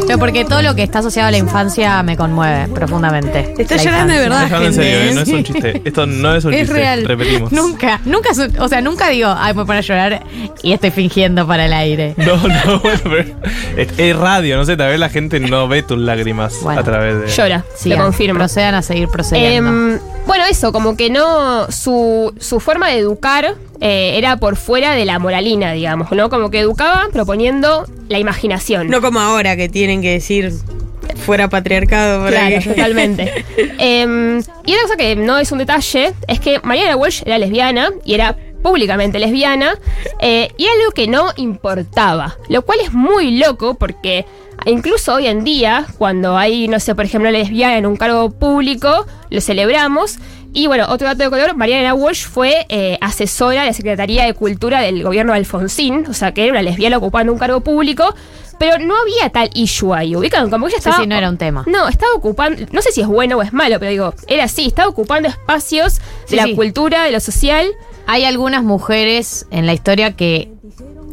Pero 0.06 0.18
porque 0.18 0.44
todo 0.44 0.62
lo 0.62 0.74
que 0.74 0.82
está 0.82 0.98
asociado 1.00 1.28
a 1.28 1.30
la 1.30 1.38
infancia 1.38 2.02
me 2.02 2.16
conmueve 2.16 2.68
profundamente. 2.74 3.54
Está 3.58 3.76
La 3.76 3.82
llorando 3.82 4.12
de 4.14 4.24
infancia. 4.24 4.28
verdad, 4.28 4.42
Estoy 4.44 4.56
hablando 4.56 4.66
en 4.66 4.74
serio, 4.74 4.98
eh, 4.98 5.14
no 5.14 5.20
es 5.22 5.28
un 5.28 5.44
chiste. 5.44 5.82
Esto 5.84 6.06
no 6.06 6.34
es 6.34 6.44
un 6.44 6.52
Es 6.54 6.60
chiste. 6.60 6.74
real. 6.74 7.04
Repetimos. 7.04 7.52
Nunca, 7.52 8.00
nunca, 8.04 8.30
o 8.58 8.68
sea, 8.68 8.80
nunca 8.80 9.08
digo, 9.08 9.34
ay, 9.36 9.48
me 9.48 9.54
voy 9.54 9.62
a 9.62 9.66
poner 9.66 9.78
a 9.78 9.86
llorar 9.86 10.22
y 10.62 10.72
estoy 10.72 10.90
fingiendo 10.90 11.46
para 11.46 11.66
el 11.66 11.72
aire. 11.72 12.14
No, 12.18 12.36
no, 12.36 12.78
bueno, 12.82 13.00
pero 13.04 13.24
es, 13.76 13.88
es 13.98 14.16
radio, 14.16 14.56
no 14.56 14.64
sé, 14.64 14.76
tal 14.76 14.90
vez 14.90 14.98
la 15.00 15.08
gente 15.08 15.40
no 15.40 15.68
ve 15.68 15.82
tus 15.82 15.98
lágrimas 15.98 16.54
Bueno. 16.62 16.80
a 16.80 16.84
través 16.84 17.20
de. 17.20 17.26
Llora, 17.28 17.64
Sigan, 17.76 17.98
lo 17.98 18.04
confirmo. 18.04 18.38
Procedan 18.38 18.74
a 18.74 18.82
seguir 18.82 19.08
procediendo. 19.08 19.70
Em, 19.70 19.98
bueno, 20.26 20.44
eso, 20.48 20.72
como 20.72 20.96
que 20.96 21.10
no. 21.10 21.70
Su, 21.70 22.34
su 22.38 22.60
forma 22.60 22.88
de 22.88 22.98
educar 22.98 23.56
eh, 23.80 24.12
era 24.16 24.36
por 24.38 24.56
fuera 24.56 24.92
de 24.92 25.04
la 25.04 25.18
moralina, 25.18 25.72
digamos, 25.72 26.10
¿no? 26.12 26.30
Como 26.30 26.50
que 26.50 26.60
educaba 26.60 27.08
proponiendo 27.12 27.86
la 28.08 28.18
imaginación. 28.18 28.88
No 28.88 29.00
como 29.00 29.20
ahora 29.20 29.56
que 29.56 29.68
tienen 29.68 30.02
que 30.02 30.12
decir 30.12 30.52
fuera 31.24 31.48
patriarcado. 31.48 32.26
Claro, 32.26 32.56
totalmente. 32.62 33.44
Em, 33.78 34.38
y 34.64 34.72
otra 34.72 34.82
cosa 34.82 34.96
que 34.96 35.16
no 35.16 35.38
es 35.38 35.52
un 35.52 35.58
detalle 35.58 36.12
es 36.26 36.40
que 36.40 36.60
Mariana 36.62 36.96
Walsh 36.96 37.22
era 37.24 37.38
lesbiana 37.38 37.90
y 38.04 38.14
era 38.14 38.36
públicamente 38.62 39.18
lesbiana 39.18 39.74
eh, 40.20 40.50
y 40.56 40.66
algo 40.66 40.92
que 40.94 41.06
no 41.06 41.32
importaba, 41.36 42.36
lo 42.48 42.62
cual 42.62 42.80
es 42.80 42.92
muy 42.92 43.36
loco 43.36 43.74
porque 43.74 44.24
incluso 44.66 45.14
hoy 45.14 45.26
en 45.26 45.44
día, 45.44 45.86
cuando 45.98 46.36
hay, 46.36 46.68
no 46.68 46.80
sé, 46.80 46.94
por 46.94 47.04
ejemplo, 47.04 47.30
lesbiana 47.30 47.76
en 47.78 47.86
un 47.86 47.96
cargo 47.96 48.30
público, 48.30 49.06
lo 49.30 49.40
celebramos. 49.40 50.18
Y 50.56 50.68
bueno, 50.68 50.86
otro 50.88 51.08
dato 51.08 51.24
de 51.24 51.30
color, 51.30 51.56
Mariana 51.56 51.94
Walsh 51.94 52.26
fue 52.26 52.64
eh, 52.68 52.96
asesora 53.00 53.62
de 53.62 53.66
la 53.68 53.72
Secretaría 53.72 54.24
de 54.24 54.34
Cultura 54.34 54.80
del 54.80 55.02
gobierno 55.02 55.32
de 55.32 55.38
Alfonsín, 55.38 56.06
o 56.08 56.14
sea 56.14 56.32
que 56.32 56.44
era 56.44 56.52
una 56.52 56.62
lesbiana 56.62 56.96
ocupando 56.98 57.32
un 57.32 57.38
cargo 57.40 57.60
público, 57.60 58.14
pero 58.56 58.78
no 58.78 58.94
había 58.96 59.30
tal 59.30 59.50
issue 59.54 59.92
ahí, 59.92 60.14
ubican, 60.14 60.48
como 60.50 60.66
que 60.66 60.74
ella 60.74 60.80
Sí, 60.80 60.88
estaba... 60.88 61.02
sí, 61.02 61.08
no 61.08 61.16
era 61.16 61.28
un 61.28 61.38
tema. 61.38 61.64
No, 61.66 61.88
estaba 61.88 62.12
ocupando, 62.14 62.62
no 62.70 62.82
sé 62.82 62.92
si 62.92 63.00
es 63.00 63.08
bueno 63.08 63.36
o 63.38 63.42
es 63.42 63.52
malo, 63.52 63.80
pero 63.80 63.90
digo, 63.90 64.14
era 64.28 64.44
así, 64.44 64.66
estaba 64.66 64.88
ocupando 64.88 65.28
espacios 65.28 65.94
de 65.96 66.02
Sí, 66.28 66.36
la 66.36 66.44
sí. 66.44 66.54
cultura, 66.54 67.02
de 67.02 67.10
lo 67.10 67.18
social. 67.18 67.66
Hay 68.06 68.24
algunas 68.24 68.62
mujeres 68.62 69.46
en 69.50 69.66
la 69.66 69.72
historia 69.74 70.12
que 70.14 70.52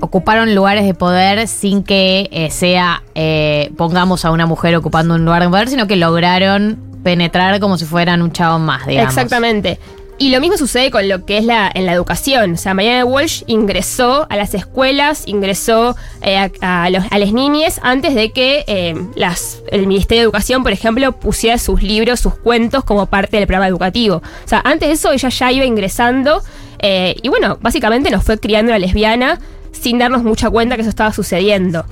ocuparon 0.01 0.53
lugares 0.53 0.85
de 0.85 0.93
poder 0.93 1.47
sin 1.47 1.83
que 1.83 2.27
eh, 2.31 2.49
sea, 2.51 3.03
eh, 3.15 3.71
pongamos 3.77 4.25
a 4.25 4.31
una 4.31 4.45
mujer 4.45 4.75
ocupando 4.75 5.15
un 5.15 5.23
lugar 5.23 5.43
de 5.43 5.49
poder, 5.49 5.69
sino 5.69 5.87
que 5.87 5.95
lograron 5.95 6.77
penetrar 7.03 7.59
como 7.59 7.77
si 7.77 7.85
fueran 7.85 8.21
un 8.21 8.31
chabón 8.31 8.63
más, 8.63 8.85
digamos. 8.85 9.13
Exactamente. 9.13 9.79
Y 10.17 10.29
lo 10.29 10.39
mismo 10.39 10.55
sucede 10.55 10.91
con 10.91 11.09
lo 11.09 11.25
que 11.25 11.39
es 11.39 11.45
la, 11.45 11.71
en 11.73 11.87
la 11.87 11.93
educación. 11.93 12.53
O 12.53 12.57
sea, 12.57 12.75
Mariana 12.75 13.05
Walsh 13.05 13.41
ingresó 13.47 14.27
a 14.29 14.35
las 14.35 14.53
escuelas, 14.53 15.23
ingresó 15.25 15.95
eh, 16.21 16.37
a, 16.37 16.83
a 16.83 16.89
las 16.89 17.33
niñas 17.33 17.79
antes 17.81 18.13
de 18.13 18.31
que 18.31 18.63
el 18.67 19.87
Ministerio 19.87 20.21
de 20.21 20.25
Educación, 20.25 20.61
por 20.61 20.73
ejemplo, 20.73 21.11
pusiera 21.13 21.57
sus 21.57 21.81
libros, 21.81 22.19
sus 22.19 22.35
cuentos 22.35 22.83
como 22.83 23.07
parte 23.07 23.37
del 23.37 23.47
programa 23.47 23.67
educativo. 23.67 24.17
O 24.17 24.47
sea, 24.47 24.61
antes 24.63 24.89
de 24.89 24.93
eso 24.93 25.11
ella 25.11 25.29
ya 25.29 25.51
iba 25.51 25.65
ingresando 25.65 26.43
y 26.83 27.29
bueno, 27.29 27.57
básicamente 27.59 28.11
nos 28.11 28.23
fue 28.23 28.39
criando 28.39 28.71
una 28.71 28.79
lesbiana 28.79 29.39
sin 29.71 29.99
darnos 29.99 30.23
mucha 30.23 30.49
cuenta 30.49 30.75
que 30.75 30.81
eso 30.81 30.89
estaba 30.89 31.11
sucediendo. 31.13 31.85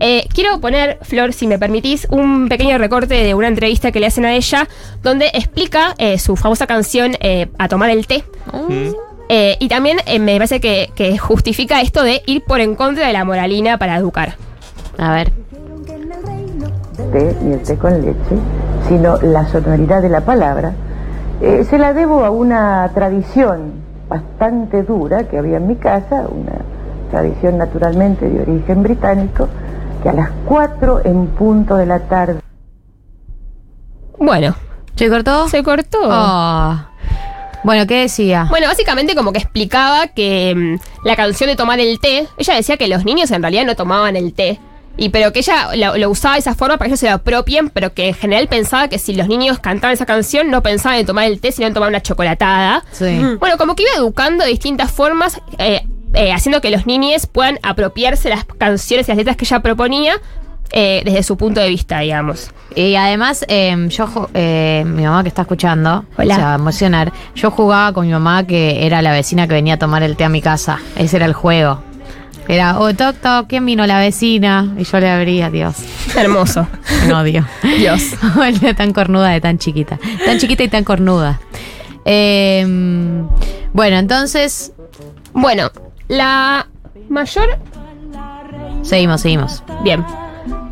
Eh, 0.00 0.26
quiero 0.34 0.60
poner, 0.60 0.98
Flor, 1.02 1.32
si 1.32 1.46
me 1.46 1.58
permitís, 1.58 2.06
un 2.10 2.48
pequeño 2.48 2.76
recorte 2.78 3.14
de 3.14 3.34
una 3.34 3.48
entrevista 3.48 3.92
que 3.92 4.00
le 4.00 4.06
hacen 4.06 4.24
a 4.24 4.34
ella, 4.34 4.68
donde 5.02 5.30
explica 5.32 5.94
eh, 5.98 6.18
su 6.18 6.34
famosa 6.36 6.66
canción 6.66 7.12
eh, 7.20 7.48
A 7.58 7.68
tomar 7.68 7.90
el 7.90 8.06
té. 8.06 8.24
Eh, 9.28 9.56
y 9.60 9.68
también 9.68 9.98
eh, 10.06 10.18
me 10.18 10.34
parece 10.34 10.60
que, 10.60 10.90
que 10.94 11.16
justifica 11.16 11.80
esto 11.80 12.02
de 12.02 12.22
ir 12.26 12.42
por 12.44 12.60
en 12.60 12.74
contra 12.74 13.06
de 13.06 13.12
la 13.12 13.24
moralina 13.24 13.78
para 13.78 13.96
educar. 13.96 14.34
A 14.98 15.14
ver. 15.14 15.32
té 17.12 17.36
ni 17.42 17.52
el 17.54 17.62
té 17.62 17.76
con 17.76 18.00
leche, 18.00 18.36
sino 18.88 19.16
la 19.22 19.46
sonoridad 19.48 20.02
de 20.02 20.08
la 20.08 20.22
palabra, 20.22 20.72
eh, 21.40 21.64
se 21.68 21.78
la 21.78 21.92
debo 21.92 22.24
a 22.24 22.30
una 22.30 22.90
tradición 22.94 23.72
bastante 24.08 24.82
dura 24.82 25.28
que 25.28 25.38
había 25.38 25.56
en 25.58 25.66
mi 25.66 25.76
casa, 25.76 26.26
una 26.30 26.60
tradición 27.12 27.58
naturalmente 27.58 28.28
de 28.28 28.40
origen 28.40 28.82
británico, 28.82 29.48
que 30.02 30.08
a 30.08 30.12
las 30.14 30.30
4 30.46 31.02
en 31.04 31.26
punto 31.28 31.76
de 31.76 31.86
la 31.86 32.00
tarde 32.00 32.40
Bueno, 34.18 34.56
¿Se 34.96 35.08
cortó? 35.08 35.48
se 35.48 35.62
cortó. 35.62 35.98
Oh. 36.02 36.76
Bueno, 37.64 37.86
¿qué 37.86 38.00
decía? 38.00 38.46
Bueno, 38.50 38.66
básicamente 38.66 39.14
como 39.14 39.32
que 39.32 39.38
explicaba 39.38 40.08
que 40.08 40.54
mm, 40.56 41.06
la 41.06 41.14
canción 41.14 41.48
de 41.48 41.54
tomar 41.54 41.78
el 41.78 42.00
té, 42.00 42.26
ella 42.36 42.54
decía 42.54 42.76
que 42.76 42.88
los 42.88 43.04
niños 43.04 43.30
en 43.30 43.42
realidad 43.42 43.64
no 43.64 43.76
tomaban 43.76 44.16
el 44.16 44.32
té. 44.34 44.58
Y 44.96 45.08
pero 45.10 45.32
que 45.32 45.38
ella 45.38 45.74
lo, 45.76 45.96
lo 45.96 46.10
usaba 46.10 46.34
de 46.34 46.40
esa 46.40 46.54
forma 46.54 46.76
para 46.76 46.86
que 46.86 46.90
ellos 46.90 47.00
se 47.00 47.08
lo 47.08 47.14
apropien, 47.14 47.70
pero 47.70 47.94
que 47.94 48.08
en 48.08 48.14
general 48.14 48.48
pensaba 48.48 48.88
que 48.88 48.98
si 48.98 49.14
los 49.14 49.28
niños 49.28 49.58
cantaban 49.58 49.94
esa 49.94 50.06
canción 50.06 50.50
no 50.50 50.62
pensaban 50.62 50.98
en 50.98 51.06
tomar 51.06 51.26
el 51.26 51.40
té, 51.40 51.52
sino 51.52 51.66
en 51.68 51.74
tomar 51.74 51.88
una 51.88 52.02
chocolatada. 52.02 52.84
Sí. 52.90 53.20
Bueno, 53.38 53.56
como 53.56 53.74
que 53.74 53.84
iba 53.84 53.92
educando 53.96 54.44
de 54.44 54.50
distintas 54.50 54.90
formas, 54.90 55.40
eh, 55.58 55.86
eh, 56.14 56.32
haciendo 56.32 56.60
que 56.60 56.70
los 56.70 56.86
niños 56.86 57.26
puedan 57.26 57.58
apropiarse 57.62 58.28
las 58.28 58.44
canciones 58.44 59.08
y 59.08 59.10
las 59.10 59.18
letras 59.18 59.36
que 59.36 59.44
ella 59.44 59.60
proponía 59.60 60.20
eh, 60.74 61.02
desde 61.04 61.22
su 61.22 61.36
punto 61.36 61.60
de 61.60 61.68
vista, 61.68 62.00
digamos. 62.00 62.50
Y 62.74 62.94
además, 62.94 63.44
eh, 63.48 63.76
yo, 63.90 64.30
eh, 64.32 64.82
mi 64.86 65.02
mamá 65.02 65.22
que 65.22 65.28
está 65.28 65.42
escuchando, 65.42 66.06
Hola. 66.16 66.34
se 66.34 66.40
va 66.40 66.52
a 66.52 66.54
emocionar. 66.54 67.12
Yo 67.34 67.50
jugaba 67.50 67.92
con 67.92 68.06
mi 68.06 68.12
mamá 68.12 68.46
que 68.46 68.86
era 68.86 69.02
la 69.02 69.12
vecina 69.12 69.46
que 69.46 69.52
venía 69.52 69.74
a 69.74 69.78
tomar 69.78 70.02
el 70.02 70.16
té 70.16 70.24
a 70.24 70.30
mi 70.30 70.40
casa. 70.40 70.80
Ese 70.96 71.16
era 71.16 71.26
el 71.26 71.34
juego. 71.34 71.82
Era, 72.48 72.80
oh, 72.80 72.92
toc, 72.94 73.16
toc, 73.18 73.46
¿quién 73.48 73.66
vino? 73.66 73.86
La 73.86 74.00
vecina. 74.00 74.74
Y 74.78 74.84
yo 74.84 74.98
le 74.98 75.10
abría, 75.10 75.50
Dios. 75.50 75.76
Hermoso. 76.16 76.66
Odio. 77.14 77.46
Dios. 77.78 78.02
de 78.60 78.74
tan 78.74 78.92
cornuda, 78.92 79.28
de 79.28 79.40
tan 79.42 79.58
chiquita. 79.58 79.98
Tan 80.24 80.38
chiquita 80.38 80.62
y 80.62 80.68
tan 80.68 80.84
cornuda. 80.84 81.38
Eh, 82.04 82.64
bueno, 83.74 83.98
entonces, 83.98 84.72
Bueno, 85.34 85.70
la 86.08 86.66
mayor 87.08 87.58
seguimos, 88.82 89.20
seguimos. 89.20 89.62
Bien. 89.82 90.04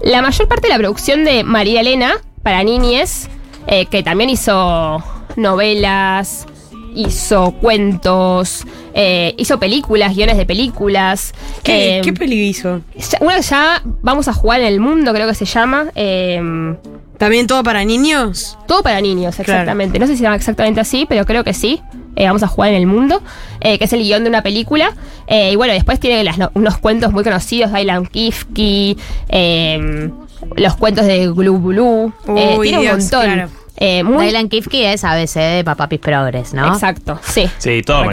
La 0.02 0.22
mayor 0.22 0.48
parte 0.48 0.66
de 0.68 0.72
la 0.74 0.78
producción 0.78 1.24
de 1.24 1.44
María 1.44 1.80
Elena 1.80 2.14
para 2.42 2.62
niñes, 2.64 3.28
eh, 3.66 3.86
que 3.86 4.02
también 4.02 4.30
hizo 4.30 5.02
novelas, 5.36 6.46
hizo 6.94 7.52
cuentos, 7.60 8.64
eh, 8.94 9.34
hizo 9.38 9.60
películas, 9.60 10.14
guiones 10.16 10.36
de 10.36 10.46
películas. 10.46 11.32
¿Qué, 11.62 11.98
eh, 11.98 12.00
¿Qué 12.02 12.12
peli 12.12 12.48
hizo? 12.48 12.80
ya- 12.96 13.18
una 13.20 13.36
que 13.36 13.42
ya 13.42 13.82
vamos 14.02 14.26
a 14.26 14.32
jugar 14.32 14.60
en 14.60 14.66
el 14.66 14.80
mundo, 14.80 15.12
creo 15.12 15.28
que 15.28 15.34
se 15.34 15.44
llama. 15.44 15.86
eh, 15.94 16.74
¿También 17.18 17.46
todo 17.46 17.62
para 17.62 17.84
niños? 17.84 18.56
todo 18.66 18.82
para 18.82 18.98
niños, 19.02 19.36
Claro. 19.36 19.52
exactamente. 19.52 19.98
No 19.98 20.06
sé 20.06 20.12
si 20.12 20.18
se 20.18 20.22
llama 20.24 20.36
exactamente 20.36 20.80
así, 20.80 21.04
pero 21.06 21.26
creo 21.26 21.44
que 21.44 21.52
sí. 21.52 21.80
Eh, 22.16 22.26
vamos 22.26 22.42
a 22.42 22.48
jugar 22.48 22.70
en 22.70 22.76
el 22.76 22.86
mundo, 22.86 23.22
eh, 23.60 23.78
que 23.78 23.84
es 23.84 23.92
el 23.92 24.00
guion 24.02 24.24
de 24.24 24.28
una 24.30 24.42
película. 24.42 24.92
Eh, 25.26 25.52
y 25.52 25.56
bueno, 25.56 25.72
después 25.72 26.00
tiene 26.00 26.24
las 26.24 26.36
unos 26.54 26.78
cuentos 26.78 27.12
muy 27.12 27.22
conocidos, 27.24 27.72
Dylan 27.72 28.06
Kifke, 28.06 28.96
eh, 29.28 30.10
los 30.56 30.76
cuentos 30.76 31.06
de 31.06 31.28
Glue 31.28 31.58
Blue. 31.58 32.12
eh, 32.36 32.56
Uy, 32.58 32.66
tiene 32.68 32.78
un 32.78 32.84
Dios, 32.84 32.98
montón. 33.02 33.24
claro. 33.24 33.48
Eh, 33.82 34.02
muy 34.02 34.26
Dylan 34.26 34.48
Kifke 34.50 34.92
es 34.92 35.04
ABC 35.04 35.36
de 35.40 35.64
Papapis 35.64 36.00
Progres, 36.00 36.52
¿no? 36.52 36.66
Exacto, 36.74 37.18
sí. 37.22 37.48
Sí, 37.58 37.80
todo. 37.82 38.04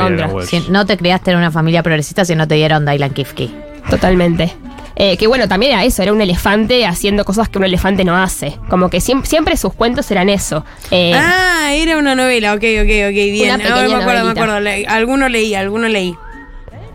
Si 0.46 0.64
no 0.70 0.86
te 0.86 0.96
criaste 0.96 1.32
en 1.32 1.38
una 1.38 1.52
familia 1.52 1.84
progresista 1.84 2.24
si 2.24 2.36
no 2.36 2.48
te 2.48 2.56
dieron 2.56 2.86
Dylan 2.86 3.10
Kifke. 3.12 3.50
Totalmente. 3.90 4.54
Eh, 5.00 5.16
que 5.16 5.28
bueno, 5.28 5.48
también 5.48 5.74
era 5.74 5.84
eso, 5.86 6.02
era 6.02 6.12
un 6.12 6.20
elefante 6.22 6.86
haciendo 6.88 7.24
cosas 7.24 7.50
que 7.50 7.60
un 7.60 7.66
elefante 7.66 8.04
no 8.04 8.18
hace. 8.18 8.58
Como 8.68 8.90
que 8.90 8.98
siem- 8.98 9.24
siempre 9.26 9.56
sus 9.56 9.72
cuentos 9.74 10.10
eran 10.10 10.28
eso. 10.28 10.66
Eh, 10.90 11.14
Ah, 11.16 11.70
era 11.74 11.98
una 12.00 12.16
novela, 12.16 12.54
ok, 12.54 12.64
ok, 12.82 12.90
ok, 13.10 13.14
bien. 13.14 13.52
Ahora 13.72 13.88
me 13.90 13.94
acuerdo, 14.04 14.24
me 14.26 14.32
acuerdo. 14.32 14.60
Le- 14.60 14.88
alguno 14.88 15.30
leí, 15.30 15.54
alguno 15.54 15.88
leí. 15.88 16.16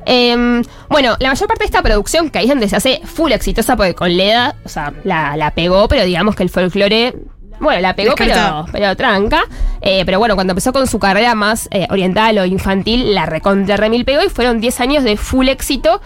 Em, 0.05 0.63
bueno, 0.89 1.15
la 1.21 1.29
mayor 1.29 1.47
parte 1.47 1.61
de 1.63 1.67
esta 1.67 1.81
producción, 1.81 2.29
que 2.31 2.39
ahí 2.41 2.47
es 2.47 2.49
donde 2.51 2.69
se 2.69 2.75
hace 2.75 3.01
full 3.05 3.31
exitosa, 3.31 3.77
porque 3.77 3.95
con 3.95 4.17
Leda, 4.17 4.57
o 4.65 4.69
sea, 4.69 4.93
la, 5.05 5.37
la 5.37 5.53
pegó, 5.53 5.87
pero 5.87 6.05
digamos 6.05 6.35
que 6.35 6.43
el 6.43 6.51
folclore, 6.51 7.15
bueno, 7.61 7.81
la 7.81 7.95
pegó, 7.95 8.15
pero, 8.27 8.67
pero 8.73 8.97
tranca. 8.97 9.45
Eh, 9.81 10.03
pero 10.05 10.19
bueno, 10.19 10.35
cuando 10.35 10.53
empezó 10.55 10.73
con 10.73 10.89
su 10.89 10.99
carrera 10.99 11.37
más 11.37 11.69
eh, 11.71 11.87
orientada 11.89 12.27
a 12.29 12.33
lo 12.33 12.45
infantil, 12.47 13.15
la 13.15 13.27
recontra 13.27 13.77
remil 13.77 14.05
pegó 14.05 14.25
y 14.25 14.29
fueron 14.29 14.61
10 14.61 14.81
años 14.81 15.05
de 15.05 15.17
full 15.17 15.49
éxito. 15.49 16.03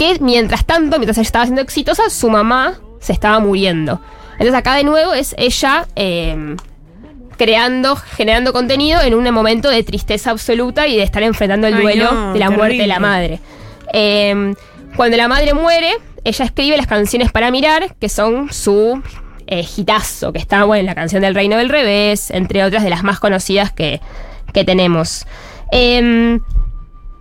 Em, 0.00 0.16
que 0.16 0.22
mientras 0.22 0.64
tanto, 0.64 0.98
mientras 0.98 1.18
ella 1.18 1.26
estaba 1.26 1.44
siendo 1.44 1.62
exitosa, 1.62 2.10
su 2.10 2.30
mamá 2.30 2.80
se 3.00 3.12
estaba 3.12 3.40
muriendo. 3.40 4.00
Entonces 4.32 4.54
acá 4.54 4.74
de 4.74 4.84
nuevo 4.84 5.12
es 5.12 5.34
ella 5.38 5.86
em, 5.96 6.56
creando, 7.36 7.96
generando 7.96 8.52
contenido 8.52 9.00
en 9.00 9.14
un 9.14 9.30
momento 9.32 9.68
de 9.70 9.82
tristeza 9.82 10.30
absoluta 10.30 10.86
y 10.86 10.96
de 10.96 11.02
estar 11.02 11.22
enfrentando 11.22 11.66
el 11.66 11.74
Ay, 11.74 11.82
duelo 11.82 12.12
no, 12.12 12.32
de 12.32 12.38
la 12.38 12.50
muerte 12.50 12.78
de 12.78 12.86
la 12.86 13.00
madre. 13.00 13.40
Eh, 13.92 14.54
cuando 14.96 15.16
la 15.16 15.28
madre 15.28 15.54
muere, 15.54 15.92
ella 16.24 16.44
escribe 16.44 16.76
las 16.76 16.86
canciones 16.86 17.32
para 17.32 17.50
mirar, 17.50 17.94
que 17.96 18.08
son 18.08 18.52
su 18.52 19.02
eh, 19.46 19.66
hitazo, 19.76 20.32
que 20.32 20.38
está 20.38 20.64
bueno, 20.64 20.80
en 20.80 20.86
la 20.86 20.94
canción 20.94 21.22
del 21.22 21.34
Reino 21.34 21.56
del 21.56 21.68
Revés, 21.68 22.30
entre 22.30 22.64
otras 22.64 22.82
de 22.82 22.90
las 22.90 23.02
más 23.02 23.20
conocidas 23.20 23.72
que, 23.72 24.00
que 24.52 24.64
tenemos. 24.64 25.26
Em, 25.72 26.40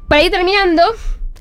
para 0.07 0.23
ir 0.23 0.31
terminando, 0.31 0.83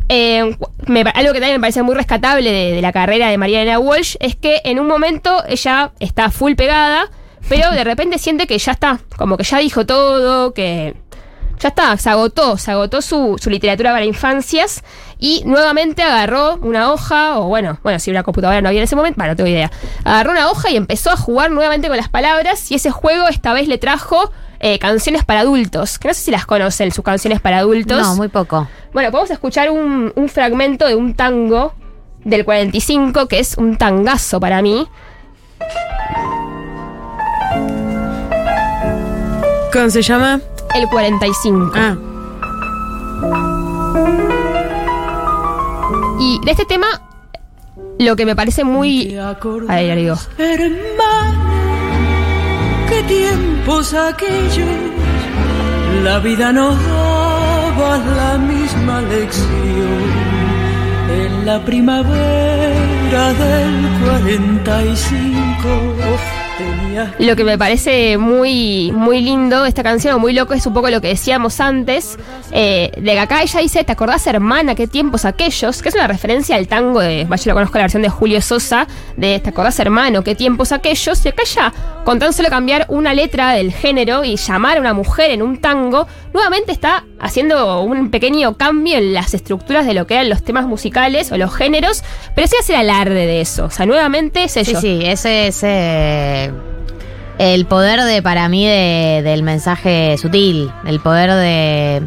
eh, 0.09 0.41
algo 0.41 1.33
que 1.33 1.41
también 1.41 1.55
me 1.55 1.61
parece 1.61 1.83
muy 1.83 1.95
rescatable 1.95 2.51
de, 2.51 2.81
la 2.81 2.93
carrera 2.93 3.29
de 3.29 3.39
María 3.39 3.63
Elena 3.63 3.79
Walsh 3.79 4.17
es 4.21 4.37
que 4.37 4.61
en 4.65 4.79
un 4.79 4.87
momento 4.87 5.43
ella 5.47 5.93
está 6.01 6.31
full 6.31 6.55
pegada, 6.55 7.11
pero 7.49 7.71
de 7.71 7.85
repente 7.85 8.19
siente 8.19 8.47
que 8.47 8.59
ya 8.59 8.73
está, 8.73 9.01
como 9.17 9.37
que 9.37 9.45
ya 9.45 9.59
dijo 9.59 9.85
todo, 9.87 10.55
que 10.55 10.95
ya 11.59 11.69
está, 11.69 11.97
se 11.97 12.09
agotó, 12.09 12.57
se 12.57 12.71
agotó 12.71 13.03
su, 13.03 13.37
su 13.41 13.51
literatura 13.51 13.93
para 13.93 14.05
infancias 14.05 14.83
y 15.19 15.43
nuevamente 15.45 16.03
agarró 16.03 16.57
una 16.57 16.93
hoja, 16.93 17.39
o 17.39 17.49
bueno, 17.49 17.79
bueno, 17.83 17.99
si 17.99 18.11
una 18.11 18.23
computadora 18.23 18.61
no 18.63 18.69
había 18.69 18.81
en 18.81 18.85
ese 18.85 18.97
momento, 18.97 19.17
bueno, 19.19 19.33
no 19.33 19.37
tengo 19.37 19.51
idea. 19.51 19.71
Agarró 20.05 20.31
una 20.31 20.51
hoja 20.51 20.71
y 20.71 20.77
empezó 20.77 21.11
a 21.11 21.17
jugar 21.17 21.51
nuevamente 21.51 21.89
con 21.89 21.97
las 21.97 22.09
palabras 22.09 22.71
y 22.71 22.77
ese 22.77 22.91
juego 22.91 23.29
esta 23.29 23.53
vez 23.53 23.69
le 23.69 23.79
trajo 23.79 24.31
eh, 24.61 24.79
canciones 24.79 25.25
para 25.25 25.41
adultos, 25.41 25.99
que 25.99 26.09
no 26.09 26.15
sé 26.15 26.21
si 26.21 26.31
las 26.31 26.47
conocen, 26.47 26.91
sus 26.93 27.05
canciones 27.05 27.41
para 27.41 27.59
adultos. 27.59 28.01
No, 28.01 28.17
muy 28.17 28.29
poco. 28.29 28.69
Bueno, 28.93 29.11
podemos 29.11 29.31
escuchar 29.31 29.71
un, 29.71 30.13
un 30.15 30.29
fragmento 30.29 30.87
de 30.87 30.95
un 30.95 31.15
tango 31.15 31.75
del 32.25 32.45
45, 32.45 33.27
que 33.29 33.39
es 33.39 33.57
un 33.57 33.77
tangazo 33.77 34.41
para 34.41 34.63
mí. 34.63 34.87
¿Cómo 39.73 39.91
se 39.91 40.03
llama? 40.03 40.41
El 40.75 40.89
45. 40.89 41.73
Ah, 41.75 41.97
Y 46.21 46.41
de 46.45 46.51
este 46.51 46.65
tema, 46.65 46.87
lo 47.99 48.17
que 48.17 48.27
me 48.27 48.35
parece 48.35 48.65
muy... 48.65 49.17
Ahí 49.69 49.87
ya 49.87 49.95
digo. 49.95 50.17
Hermano, 50.37 51.18
qué 52.99 53.15
tiempos 53.15 53.95
aquellos, 53.95 54.67
la 56.05 56.19
vida 56.19 56.53
nos 56.53 56.77
daba 56.85 57.99
la 57.99 58.39
misma 58.39 59.01
lección. 59.03 60.29
En 61.11 61.47
la 61.47 61.65
primavera 61.65 63.33
del 63.35 63.89
45 64.05 65.99
tenías 65.99 66.38
Lo 67.19 67.37
que 67.37 67.45
me 67.45 67.57
parece 67.57 68.19
muy, 68.19 68.91
muy 68.93 69.21
lindo 69.21 69.65
esta 69.65 69.83
canción, 69.83 70.21
muy 70.21 70.33
loco, 70.33 70.55
es 70.55 70.67
un 70.67 70.75
poco 70.75 70.91
lo 70.91 71.01
que 71.01 71.09
decíamos 71.09 71.61
antes. 71.61 72.19
eh, 72.51 72.91
de 72.97 73.13
que 73.13 73.19
acá 73.19 73.43
ella 73.43 73.61
dice, 73.61 73.85
¿te 73.85 73.93
acordás, 73.93 74.27
hermana, 74.27 74.75
qué 74.75 74.87
tiempos 74.87 75.25
aquellos? 75.25 75.83
Que 75.83 75.91
es 75.91 75.95
una 75.95 76.07
referencia 76.07 76.57
al 76.57 76.67
tango 76.67 77.01
de, 77.01 77.25
yo 77.25 77.43
lo 77.47 77.55
conozco 77.55 77.79
la 77.79 77.85
versión 77.85 78.03
de 78.03 78.09
Julio 78.09 78.41
Sosa, 78.41 78.87
de 79.17 79.39
¿te 79.41 79.51
acordás, 79.51 79.79
hermano, 79.81 80.23
qué 80.25 80.35
tiempos 80.35 80.73
aquellos? 80.73 81.25
Y 81.25 81.29
acá 81.29 81.43
ya, 81.45 81.73
con 82.05 82.19
tan 82.19 82.33
solo 82.33 82.49
cambiar 82.49 82.87
una 82.89 83.15
letra 83.15 83.53
del 83.53 83.73
género 83.73 84.25
y 84.25 84.37
llamar 84.37 84.79
a 84.79 84.81
una 84.81 84.95
mujer 84.95 85.31
en 85.31 85.43
un 85.43 85.59
tango, 85.59 86.07
nuevamente 86.33 86.73
está 86.73 87.05
haciendo 87.21 87.83
un 87.83 88.11
pequeño 88.11 88.57
cambio 88.57 88.99
en 88.99 89.13
las 89.15 89.35
estructuras 89.35 89.87
de 89.87 89.95
lo 89.95 90.07
que 90.07 90.15
eran 90.15 90.29
los 90.29 90.43
temas 90.43 90.67
musicales 90.67 91.31
o 91.33 91.37
los 91.39 91.55
géneros, 91.55 92.03
pero 92.35 92.47
sí 92.47 92.55
hace 92.61 92.77
alarde 92.77 93.27
de 93.27 93.41
eso. 93.41 93.65
O 93.67 93.71
sea, 93.71 93.87
nuevamente 93.87 94.45
es 94.45 94.53
Sí, 94.53 94.61
ello. 94.61 94.81
sí, 94.81 95.01
ese 95.03 95.49
es 95.49 95.61
eh, 95.63 96.51
el 97.39 97.67
poder 97.67 98.03
de, 98.03 98.23
para 98.23 98.49
mí, 98.49 98.67
de- 98.67 99.23
del 99.25 99.43
mensaje 99.43 100.17
sutil. 100.19 100.71
El 100.87 101.01
poder 101.01 101.31
de. 101.33 102.03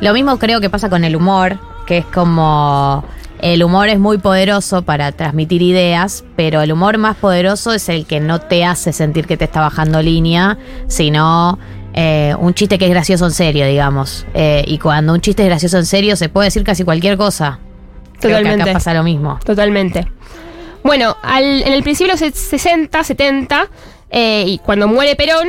Lo 0.00 0.12
mismo 0.12 0.38
creo 0.38 0.60
que 0.60 0.68
pasa 0.70 0.88
con 0.90 1.04
el 1.04 1.16
humor, 1.16 1.58
que 1.86 1.98
es 1.98 2.06
como. 2.06 3.04
El 3.40 3.62
humor 3.62 3.88
es 3.88 3.98
muy 3.98 4.16
poderoso 4.18 4.82
para 4.82 5.12
transmitir 5.12 5.60
ideas, 5.60 6.24
pero 6.34 6.62
el 6.62 6.72
humor 6.72 6.96
más 6.96 7.16
poderoso 7.16 7.72
es 7.74 7.90
el 7.90 8.06
que 8.06 8.18
no 8.18 8.40
te 8.40 8.64
hace 8.64 8.92
sentir 8.94 9.26
que 9.26 9.36
te 9.36 9.44
está 9.44 9.60
bajando 9.60 10.00
línea, 10.00 10.56
sino 10.86 11.58
eh, 11.94 12.34
un 12.38 12.52
chiste 12.54 12.76
que 12.78 12.84
es 12.86 12.90
gracioso 12.90 13.24
en 13.24 13.30
serio, 13.32 13.66
digamos. 13.66 14.26
Eh, 14.34 14.64
y 14.66 14.78
cuando 14.78 15.12
un 15.14 15.20
chiste 15.20 15.42
es 15.42 15.48
gracioso 15.48 15.78
en 15.78 15.86
serio, 15.86 16.16
se 16.16 16.28
puede 16.28 16.46
decir 16.48 16.64
casi 16.64 16.84
cualquier 16.84 17.16
cosa. 17.16 17.58
Creo 18.20 18.36
que 18.38 18.42
Totalmente. 18.42 18.62
acá 18.62 18.72
pasa 18.74 18.94
lo 18.94 19.02
mismo. 19.02 19.38
Totalmente. 19.44 20.06
Bueno, 20.82 21.16
al- 21.22 21.62
en 21.62 21.72
el 21.72 21.82
principio 21.82 22.14
de 22.14 22.28
los 22.30 22.34
60, 22.36 23.02
70, 23.04 23.68
eh, 24.10 24.44
y 24.46 24.58
cuando 24.58 24.86
muere 24.88 25.16
Perón, 25.16 25.48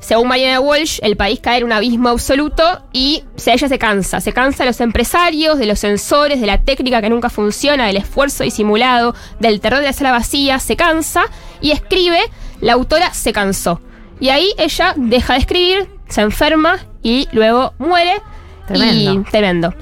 según 0.00 0.26
Mariana 0.26 0.58
Walsh, 0.58 0.98
el 1.02 1.16
país 1.16 1.38
cae 1.40 1.58
en 1.58 1.64
un 1.64 1.72
abismo 1.72 2.08
absoluto 2.08 2.82
y 2.92 3.22
se- 3.36 3.52
ella 3.52 3.68
se 3.68 3.78
cansa. 3.78 4.20
Se 4.20 4.32
cansa 4.32 4.64
de 4.64 4.70
los 4.70 4.80
empresarios, 4.80 5.58
de 5.58 5.66
los 5.66 5.78
censores, 5.78 6.40
de 6.40 6.46
la 6.48 6.58
técnica 6.58 7.00
que 7.00 7.08
nunca 7.08 7.30
funciona, 7.30 7.86
del 7.86 7.98
esfuerzo 7.98 8.42
disimulado, 8.42 9.14
del 9.38 9.60
terror 9.60 9.78
de 9.80 9.86
la 9.86 9.92
sala 9.92 10.10
vacía. 10.10 10.58
Se 10.58 10.74
cansa 10.74 11.22
y 11.60 11.70
escribe, 11.70 12.18
la 12.60 12.72
autora 12.72 13.14
se 13.14 13.32
cansó. 13.32 13.80
Y 14.22 14.28
ahí 14.30 14.54
ella 14.56 14.94
deja 14.96 15.32
de 15.32 15.40
escribir, 15.40 15.88
se 16.08 16.20
enferma 16.20 16.78
y 17.02 17.26
luego 17.32 17.74
muere. 17.78 18.22
Tremendo. 18.68 19.14
Y, 19.14 19.24
tremendo. 19.24 19.74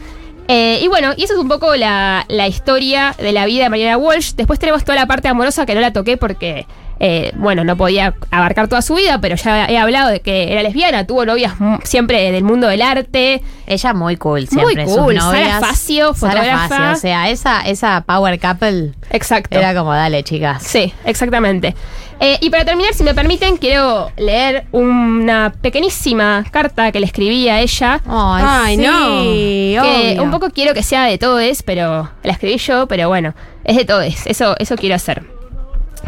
Eh, 0.48 0.81
y 0.83 0.88
bueno, 0.88 1.12
y 1.14 1.24
eso 1.24 1.35
es 1.35 1.38
un 1.38 1.48
poco 1.48 1.76
la, 1.76 2.24
la 2.29 2.48
historia 2.48 3.14
de 3.18 3.33
la 3.33 3.44
vida 3.44 3.64
de 3.64 3.68
Mariana 3.68 3.98
Walsh. 3.98 4.33
Después 4.37 4.59
tenemos 4.59 4.83
toda 4.83 4.96
la 4.96 5.05
parte 5.05 5.29
amorosa 5.29 5.66
que 5.66 5.74
no 5.74 5.83
la 5.83 5.92
toqué 5.92 6.16
porque, 6.16 6.66
eh, 7.00 7.33
bueno, 7.37 7.64
no 7.64 7.76
podía 7.76 8.14
abarcar 8.31 8.66
toda 8.66 8.81
su 8.81 8.94
vida, 8.94 9.20
pero 9.20 9.37
ya 9.37 9.66
he 9.66 9.76
hablado 9.76 10.09
de 10.09 10.20
que 10.20 10.50
era 10.50 10.62
lesbiana, 10.62 11.07
tuvo 11.07 11.26
novias 11.26 11.53
siempre 11.85 12.33
del 12.33 12.42
mundo 12.42 12.66
del 12.66 12.81
arte. 12.81 13.42
Ella 13.66 13.92
muy 13.92 14.16
cool, 14.16 14.48
Muy 14.53 14.64
siempre. 14.74 14.87
sus 14.87 14.96
cool, 14.96 15.20
Sara. 15.20 15.61
Facio, 15.61 16.14
Sara 16.14 16.33
fotógrafa. 16.33 16.68
Facio, 16.68 16.92
o 16.92 16.96
sea, 16.96 17.29
esa, 17.29 17.61
esa 17.61 18.05
power 18.07 18.40
couple 18.40 18.92
Exacto. 19.11 19.59
era 19.59 19.74
como, 19.74 19.92
dale, 19.92 20.24
chicas. 20.24 20.62
Sí, 20.62 20.94
exactamente. 21.05 21.74
Eh, 22.22 22.37
y 22.42 22.50
para 22.50 22.66
terminar, 22.66 22.92
si 22.92 23.02
me 23.02 23.14
permiten, 23.14 23.56
quiero 23.56 24.12
leer 24.18 24.66
una 24.72 25.54
pequeñísima 25.62 26.44
carta 26.50 26.92
que 26.92 27.00
le 27.00 27.06
escribí 27.06 27.48
a 27.48 27.61
ella. 27.61 28.00
Ay, 28.06 28.44
Ay, 28.46 28.76
sí, 28.76 28.83
que 28.83 29.80
obvio. 29.80 30.22
un 30.24 30.30
poco 30.30 30.50
quiero 30.50 30.74
que 30.74 30.83
sea 30.83 31.04
de 31.04 31.16
todes, 31.16 31.62
pero 31.62 32.11
la 32.22 32.33
escribí 32.33 32.59
yo, 32.59 32.87
pero 32.87 33.09
bueno, 33.09 33.35
es 33.64 33.76
de 33.76 33.87
todes, 33.87 34.26
eso, 34.26 34.54
eso 34.59 34.76
quiero 34.76 34.96
hacer. 34.96 35.24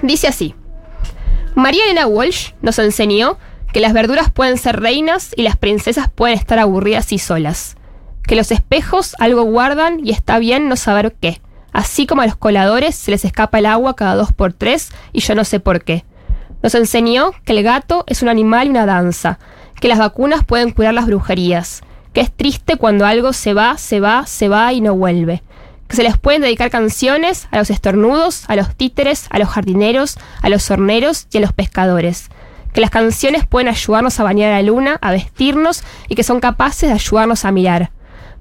Dice 0.03 0.29
así: 0.29 0.55
María 1.55 1.85
Elena 1.85 2.07
Walsh 2.07 2.51
nos 2.61 2.79
enseñó 2.79 3.39
que 3.73 3.81
las 3.81 3.95
verduras 3.95 4.31
pueden 4.31 4.59
ser 4.59 4.81
reinas 4.81 5.33
y 5.35 5.43
las 5.43 5.57
princesas 5.57 6.11
pueden 6.15 6.37
estar 6.37 6.59
aburridas 6.59 7.11
y 7.13 7.19
solas. 7.19 7.77
Que 8.27 8.37
los 8.37 8.51
espejos 8.53 9.17
algo 9.19 9.43
guardan 9.45 9.99
y 10.05 10.11
está 10.11 10.39
bien 10.39 10.69
no 10.69 10.77
saber 10.77 11.15
qué. 11.21 11.41
Así 11.73 12.07
como 12.07 12.23
a 12.23 12.27
los 12.27 12.37
coladores 12.37 12.95
se 12.95 13.11
les 13.11 13.25
escapa 13.25 13.59
el 13.59 13.67
agua 13.67 13.97
cada 13.97 14.15
dos 14.15 14.33
por 14.33 14.53
tres 14.53 14.91
y 15.13 15.21
yo 15.21 15.35
no 15.35 15.45
sé 15.45 15.61
por 15.61 15.83
qué. 15.83 16.05
Nos 16.63 16.75
enseñó 16.75 17.33
que 17.45 17.53
el 17.53 17.63
gato 17.63 18.05
es 18.07 18.23
un 18.23 18.29
animal 18.29 18.67
y 18.67 18.71
una 18.71 18.87
danza, 18.87 19.39
que 19.81 19.89
las 19.89 19.99
vacunas 19.99 20.45
pueden 20.45 20.71
curar 20.71 20.95
las 20.95 21.07
brujerías, 21.07 21.83
que 22.13 22.21
es 22.21 22.31
triste 22.31 22.77
cuando 22.77 23.07
algo 23.07 23.33
se 23.33 23.55
va, 23.55 23.79
se 23.79 24.01
va, 24.01 24.27
se 24.27 24.49
va 24.49 24.73
y 24.73 24.81
no 24.81 24.95
vuelve, 24.95 25.43
que 25.89 25.97
se 25.97 26.03
les 26.03 26.17
pueden 26.19 26.43
dedicar 26.43 26.71
canciones 26.71 27.49
a 27.51 27.59
los 27.59 27.71
estornudos, 27.71 28.45
a 28.49 28.57
los 28.57 28.75
títeres, 28.77 29.27
a 29.31 29.39
los 29.39 29.49
jardineros, 29.49 30.19
a 30.41 30.49
los 30.49 30.71
horneros 30.71 31.27
y 31.33 31.39
a 31.39 31.41
los 31.41 31.53
pescadores, 31.53 32.29
que 32.73 32.81
las 32.81 32.91
canciones 32.91 33.47
pueden 33.47 33.69
ayudarnos 33.69 34.21
a 34.21 34.25
bañar 34.25 34.53
a 34.53 34.57
la 34.57 34.63
luna, 34.63 34.99
a 35.01 35.11
vestirnos 35.11 35.83
y 36.09 36.15
que 36.15 36.23
son 36.23 36.41
capaces 36.41 36.89
de 36.89 36.95
ayudarnos 36.95 37.45
a 37.45 37.53
mirar. 37.53 37.91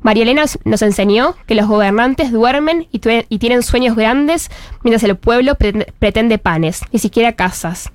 María 0.01 0.23
Elena 0.23 0.45
nos 0.65 0.81
enseñó 0.81 1.35
que 1.45 1.53
los 1.53 1.67
gobernantes 1.67 2.31
duermen 2.31 2.87
y, 2.91 2.99
tienen 2.99 3.61
sueños 3.61 3.95
grandes 3.95 4.49
mientras 4.83 5.03
el 5.03 5.15
pueblo 5.15 5.55
pretende, 5.55 6.37
panes, 6.39 6.81
ni 6.91 6.99
siquiera 6.99 7.33
casas. 7.33 7.91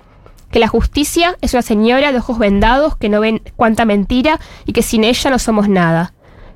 Que 0.49 0.59
la 0.59 0.69
justicia 0.69 1.35
es 1.41 1.53
una 1.53 1.61
señora 1.61 2.13
de 2.13 2.19
ojos 2.19 2.39
vendados 2.39 2.95
que 2.95 3.09
no 3.09 3.19
ven 3.19 3.41
cuánta 3.57 3.83
mentira 3.83 4.39
y 4.65 4.71
que 4.71 4.81
sin 4.81 5.03
ella 5.03 5.29
no 5.29 5.39
somos 5.39 5.67
nada. 5.67 6.13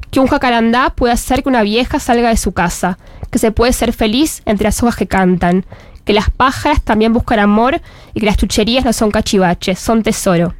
Que 0.09 0.21
un 0.21 0.27
jacarandá 0.27 0.91
puede 0.91 1.13
hacer 1.13 1.43
que 1.43 1.49
una 1.49 1.63
vieja 1.63 1.99
salga 1.99 2.29
de 2.29 2.37
su 2.37 2.53
casa. 2.53 2.97
Que 3.29 3.39
se 3.39 3.51
puede 3.51 3.73
ser 3.73 3.91
feliz 3.91 4.41
entre 4.45 4.65
las 4.65 4.81
hojas 4.81 4.95
que 4.95 5.07
cantan. 5.07 5.65
Que 6.05 6.13
las 6.13 6.29
pájaras 6.29 6.81
también 6.81 7.11
buscan 7.11 7.39
amor 7.39 7.81
y 8.13 8.21
que 8.21 8.25
las 8.25 8.37
chucherías 8.37 8.85
no 8.85 8.93
son 8.93 9.11
cachivaches, 9.11 9.79
son 9.79 10.03
tesoro. 10.03 10.53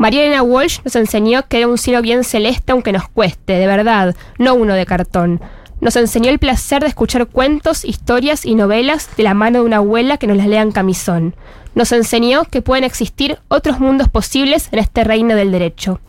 María 0.00 0.24
Elena 0.24 0.42
Walsh 0.42 0.78
nos 0.82 0.96
enseñó 0.96 1.46
que 1.46 1.58
era 1.58 1.68
un 1.68 1.76
cielo 1.76 2.00
bien 2.00 2.24
celeste 2.24 2.72
aunque 2.72 2.90
nos 2.90 3.06
cueste, 3.06 3.52
de 3.52 3.66
verdad, 3.66 4.16
no 4.38 4.54
uno 4.54 4.72
de 4.72 4.86
cartón. 4.86 5.42
Nos 5.82 5.94
enseñó 5.94 6.30
el 6.30 6.38
placer 6.38 6.80
de 6.80 6.88
escuchar 6.88 7.26
cuentos, 7.26 7.84
historias 7.84 8.46
y 8.46 8.54
novelas 8.54 9.14
de 9.18 9.24
la 9.24 9.34
mano 9.34 9.58
de 9.58 9.66
una 9.66 9.76
abuela 9.76 10.16
que 10.16 10.26
nos 10.26 10.38
las 10.38 10.46
lea 10.46 10.62
en 10.62 10.72
camisón. 10.72 11.34
Nos 11.74 11.92
enseñó 11.92 12.44
que 12.44 12.62
pueden 12.62 12.84
existir 12.84 13.40
otros 13.48 13.78
mundos 13.78 14.08
posibles 14.08 14.70
en 14.72 14.78
este 14.78 15.04
reino 15.04 15.34
del 15.34 15.52
derecho. 15.52 16.00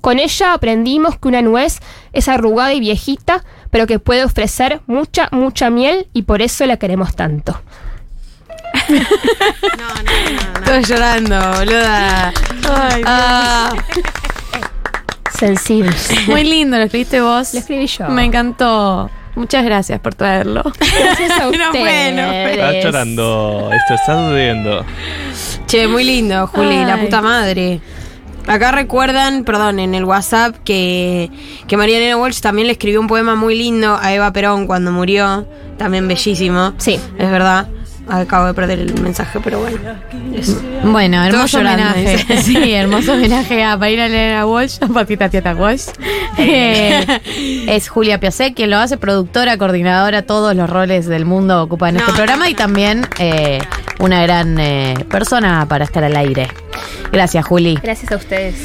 Con 0.00 0.20
ella 0.20 0.52
aprendimos 0.52 1.18
que 1.18 1.26
una 1.26 1.42
nuez 1.42 1.80
es 2.12 2.28
arrugada 2.28 2.74
y 2.74 2.78
viejita, 2.78 3.42
pero 3.72 3.88
que 3.88 3.98
puede 3.98 4.22
ofrecer 4.22 4.82
mucha, 4.86 5.28
mucha 5.32 5.68
miel 5.68 6.06
y 6.12 6.22
por 6.22 6.42
eso 6.42 6.64
la 6.64 6.76
queremos 6.76 7.16
tanto. 7.16 7.60
Estoy 10.64 10.84
llorando, 10.84 11.38
boluda. 11.58 12.32
Ah, 13.04 13.72
Sensibles. 15.38 16.10
Muy 16.28 16.44
lindo, 16.44 16.76
lo 16.76 16.84
escribiste 16.84 17.20
vos. 17.20 17.52
Lo 17.52 17.60
escribí 17.60 17.86
yo. 17.86 18.08
Me 18.08 18.24
encantó. 18.24 19.10
Muchas 19.34 19.64
gracias 19.64 19.98
por 20.00 20.14
traerlo. 20.14 20.62
Gracias 20.78 21.30
a 21.32 21.44
No 21.44 21.50
no 21.50 21.66
ustedes. 21.70 22.58
Estás 22.58 22.84
llorando. 22.84 23.70
Esto 23.72 23.94
está 23.94 24.14
sucediendo. 24.28 24.84
Che, 25.66 25.88
muy 25.88 26.04
lindo, 26.04 26.46
Juli, 26.48 26.84
la 26.84 26.94
Ay. 26.94 27.04
puta 27.04 27.22
madre. 27.22 27.80
Acá 28.46 28.72
recuerdan, 28.72 29.44
perdón, 29.44 29.78
en 29.78 29.94
el 29.94 30.04
WhatsApp 30.04 30.56
que, 30.64 31.30
que 31.66 31.76
María 31.76 31.98
Elena 31.98 32.16
Walsh 32.16 32.40
también 32.40 32.66
le 32.66 32.72
escribió 32.72 33.00
un 33.00 33.06
poema 33.06 33.36
muy 33.36 33.56
lindo 33.56 33.96
a 34.00 34.12
Eva 34.12 34.32
Perón 34.32 34.66
cuando 34.66 34.90
murió. 34.90 35.46
También 35.78 36.06
bellísimo. 36.08 36.74
Sí. 36.76 37.00
Es 37.18 37.30
verdad. 37.30 37.68
Acabo 38.12 38.44
de 38.44 38.52
perder 38.52 38.78
el 38.78 39.00
mensaje, 39.00 39.40
pero 39.42 39.60
bueno. 39.60 39.78
Eso. 40.36 40.60
Bueno, 40.84 41.24
hermoso 41.24 41.56
llorando, 41.56 41.92
homenaje. 41.94 42.42
Sí, 42.42 42.74
hermoso 42.74 43.14
homenaje 43.14 43.64
a 43.64 43.78
Marina 43.78 44.04
Elena 44.04 44.44
Walsh, 44.44 44.76
a 44.82 44.88
Patita 44.88 45.30
Tieta 45.30 45.54
Walsh. 45.54 45.86
Eh, 46.38 47.04
es 47.68 47.88
Julia 47.90 48.18
Piasek 48.18 48.54
quien 48.54 48.70
lo 48.70 48.78
hace, 48.78 48.96
productora, 48.96 49.58
coordinadora, 49.58 50.22
todos 50.22 50.56
los 50.56 50.68
roles 50.68 51.06
del 51.06 51.26
mundo 51.26 51.62
ocupa 51.62 51.90
en 51.90 51.98
este 51.98 52.10
programa 52.12 52.48
y 52.48 52.54
también 52.54 53.06
eh, 53.18 53.60
una 53.98 54.22
gran 54.22 54.58
eh, 54.58 55.06
persona 55.10 55.66
para 55.68 55.84
estar 55.84 56.02
al 56.02 56.16
aire. 56.16 56.48
Gracias, 57.12 57.44
Juli. 57.44 57.78
Gracias 57.82 58.10
a 58.12 58.16
ustedes. 58.16 58.56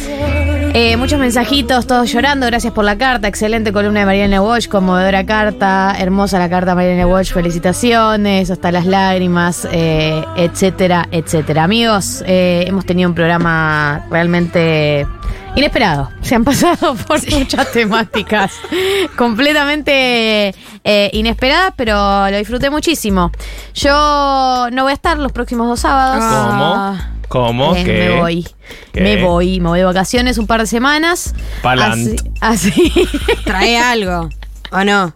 Eh, 0.79 0.95
muchos 0.95 1.19
mensajitos, 1.19 1.87
todos 1.87 2.13
llorando. 2.13 2.45
Gracias 2.45 2.71
por 2.71 2.85
la 2.85 2.99
carta. 2.99 3.27
Excelente 3.27 3.73
columna 3.73 4.01
de 4.01 4.05
Mariana 4.05 4.43
Walsh, 4.43 4.67
conmovedora 4.67 5.25
carta. 5.25 5.95
Hermosa 5.97 6.37
la 6.37 6.51
carta 6.51 6.71
de 6.71 6.75
Mariana 6.75 7.07
Walsh. 7.07 7.33
Felicitaciones, 7.33 8.51
hasta 8.51 8.71
las 8.71 8.85
lágrimas, 8.85 9.67
eh, 9.71 10.23
etcétera, 10.35 11.07
etcétera. 11.09 11.63
Amigos, 11.63 12.23
eh, 12.27 12.63
hemos 12.67 12.85
tenido 12.85 13.09
un 13.09 13.15
programa 13.15 14.05
realmente 14.11 15.07
inesperado. 15.55 16.11
Se 16.21 16.35
han 16.35 16.43
pasado 16.43 16.93
por 17.07 17.27
muchas 17.31 17.71
temáticas 17.71 18.53
completamente 19.17 20.53
eh, 20.83 21.09
inesperadas, 21.11 21.73
pero 21.75 22.29
lo 22.29 22.37
disfruté 22.37 22.69
muchísimo. 22.69 23.31
Yo 23.73 24.67
no 24.71 24.83
voy 24.83 24.91
a 24.91 24.93
estar 24.93 25.17
los 25.17 25.31
próximos 25.31 25.69
dos 25.69 25.79
sábados. 25.79 26.23
¿Cómo? 26.23 27.16
¿Cómo? 27.27 27.75
Eh, 27.75 27.83
¿Qué? 27.83 27.93
Me 28.09 28.19
voy. 28.21 28.47
¿Qué? 28.93 29.01
Me 29.01 29.23
voy. 29.23 29.59
Me 29.59 29.69
voy 29.69 29.79
de 29.79 29.85
vacaciones 29.85 30.37
un 30.37 30.47
par 30.47 30.61
de 30.61 30.67
semanas. 30.67 31.33
Palant. 31.61 32.19
Así. 32.39 32.71
así. 32.71 33.09
Trae 33.45 33.77
algo, 33.77 34.29
¿o 34.71 34.83
no? 34.83 35.13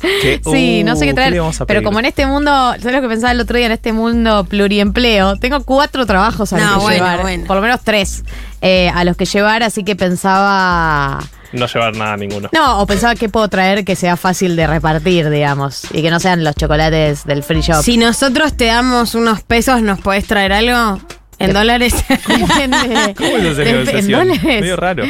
¿Qué? 0.00 0.40
Sí, 0.44 0.84
no 0.84 0.94
sé 0.94 1.06
qué 1.06 1.10
Uh, 1.10 1.14
traer. 1.14 1.42
pero 1.66 1.82
como 1.82 1.98
en 1.98 2.04
este 2.04 2.24
mundo, 2.24 2.50
¿sabes 2.78 2.92
lo 2.94 3.00
que 3.02 3.08
pensaba 3.08 3.32
el 3.32 3.40
otro 3.40 3.56
día? 3.56 3.66
En 3.66 3.72
este 3.72 3.92
mundo 3.92 4.44
pluriempleo, 4.44 5.36
tengo 5.36 5.64
cuatro 5.64 6.06
trabajos 6.06 6.52
a 6.52 6.58
los 6.58 6.66
No, 6.66 6.74
que 6.74 6.82
bueno, 6.82 6.96
llevar. 7.04 7.20
bueno. 7.22 7.44
Por 7.48 7.56
lo 7.56 7.62
menos 7.62 7.80
tres 7.82 8.22
eh, 8.60 8.90
a 8.94 9.02
los 9.04 9.16
que 9.16 9.24
llevar, 9.24 9.64
así 9.64 9.82
que 9.82 9.96
pensaba. 9.96 11.18
No 11.52 11.66
llevar 11.66 11.96
nada 11.96 12.16
ninguno. 12.16 12.48
No, 12.52 12.80
o 12.80 12.86
pensaba 12.86 13.16
que 13.16 13.28
puedo 13.28 13.48
traer 13.48 13.84
que 13.84 13.96
sea 13.96 14.16
fácil 14.16 14.54
de 14.54 14.66
repartir, 14.68 15.30
digamos. 15.30 15.82
Y 15.92 16.02
que 16.02 16.10
no 16.10 16.20
sean 16.20 16.44
los 16.44 16.54
chocolates 16.54 17.24
del 17.24 17.42
free 17.42 17.62
shop. 17.62 17.82
Si 17.82 17.96
nosotros 17.96 18.54
te 18.56 18.66
damos 18.66 19.16
unos 19.16 19.42
pesos, 19.42 19.82
¿nos 19.82 19.98
podés 20.00 20.26
traer 20.26 20.52
algo? 20.52 21.00
¿En 21.38 21.52
dólares? 21.52 21.94
Depende. 22.08 23.14
¿Cómo 23.16 23.36
es 23.38 23.44
esa 23.44 23.62
Dep- 23.62 23.66
¿En 23.66 23.72
negociación? 23.76 24.28
Medio 24.44 24.76
raro. 24.76 25.04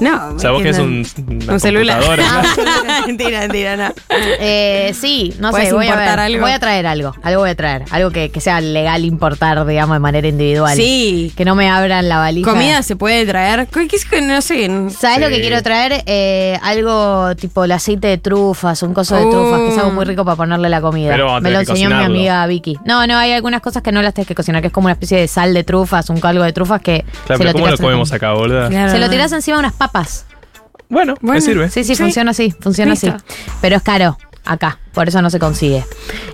No. 0.00 0.34
O 0.34 0.38
sea, 0.38 0.50
vos 0.50 0.62
que 0.62 0.70
es 0.70 0.78
un, 0.78 1.06
un 1.28 1.42
una 1.44 1.58
celular. 1.58 2.00
¿no? 2.18 3.06
mentira, 3.06 3.40
mentira, 3.40 3.76
no. 3.76 3.92
Eh, 4.40 4.92
sí, 4.98 5.34
no 5.38 5.50
¿Puedes 5.50 5.68
sé, 5.68 5.74
voy 5.74 5.84
a, 5.86 5.88
importar 5.88 6.16
ver. 6.16 6.26
algo? 6.26 6.40
voy 6.42 6.50
a 6.52 6.58
traer 6.58 6.86
algo, 6.86 7.14
algo 7.22 7.40
voy 7.40 7.50
a 7.50 7.54
traer, 7.54 7.84
algo 7.90 8.10
que, 8.10 8.30
que 8.30 8.40
sea 8.40 8.60
legal 8.60 9.04
importar, 9.04 9.64
digamos, 9.66 9.94
de 9.96 10.00
manera 10.00 10.28
individual. 10.28 10.76
Sí. 10.76 11.32
Que 11.36 11.44
no 11.44 11.54
me 11.54 11.68
abran 11.70 12.08
la 12.08 12.18
valija. 12.18 12.50
¿Comida 12.50 12.82
se 12.82 12.96
puede 12.96 13.24
traer? 13.26 13.66
¿Qué 13.68 13.88
es 13.96 14.04
que 14.04 14.20
no 14.20 14.40
sé? 14.42 14.70
¿Sabes 14.90 15.20
lo 15.20 15.28
que 15.28 15.40
quiero 15.40 15.62
traer? 15.62 16.02
Eh, 16.06 16.58
algo 16.62 17.34
tipo 17.36 17.64
el 17.64 17.72
aceite 17.72 18.08
de 18.08 18.18
trufas, 18.18 18.82
un 18.82 18.94
coso 18.94 19.16
de 19.16 19.24
Uh. 19.26 19.30
trufas, 19.30 19.60
que 19.60 19.68
es 19.68 19.78
algo 19.78 19.90
muy 19.92 20.04
rico 20.04 20.24
para 20.24 20.36
ponerle 20.36 20.68
la 20.68 20.80
comida. 20.80 21.10
Pero 21.10 21.40
me 21.40 21.50
lo 21.50 21.60
enseñó 21.60 21.88
mi 21.90 22.04
amiga 22.04 22.46
Vicky. 22.46 22.76
No, 22.84 23.06
no, 23.06 23.16
hay 23.18 23.32
algunas 23.32 23.60
cosas 23.60 23.82
que 23.82 23.92
no 23.92 24.02
las 24.02 24.14
tienes 24.14 24.28
que 24.28 24.34
cocinar, 24.34 24.60
que 24.60 24.68
es 24.68 24.72
como 24.72 24.86
una 24.86 24.92
especie 24.92 25.18
de 25.18 25.28
sal 25.28 25.54
de 25.54 25.64
trufas, 25.64 26.10
un 26.10 26.20
caldo 26.20 26.42
de 26.42 26.52
trufas 26.52 26.80
que 26.80 27.04
Claro, 27.26 27.38
se 27.38 27.38
pero 27.38 27.52
¿cómo 27.52 27.66
lo 27.68 27.76
comemos 27.78 28.12
acá, 28.12 28.32
boludo? 28.32 28.68
Claro. 28.68 28.90
Se 28.92 28.98
lo 28.98 29.08
tirás 29.10 29.32
encima 29.32 29.56
de 29.58 29.62
unas 29.66 29.74
papas. 29.76 30.26
Bueno, 30.88 31.14
Bueno, 31.20 31.34
me 31.34 31.40
sirve. 31.40 31.68
Sí, 31.68 31.82
sí, 31.84 31.96
Sí. 31.96 32.02
funciona 32.04 32.30
así, 32.30 32.54
funciona 32.60 32.92
Listo. 32.92 33.08
así. 33.08 33.24
Pero 33.60 33.76
es 33.76 33.82
caro 33.82 34.16
acá, 34.44 34.78
por 34.94 35.08
eso 35.08 35.20
no 35.20 35.28
se 35.30 35.40
consigue. 35.40 35.84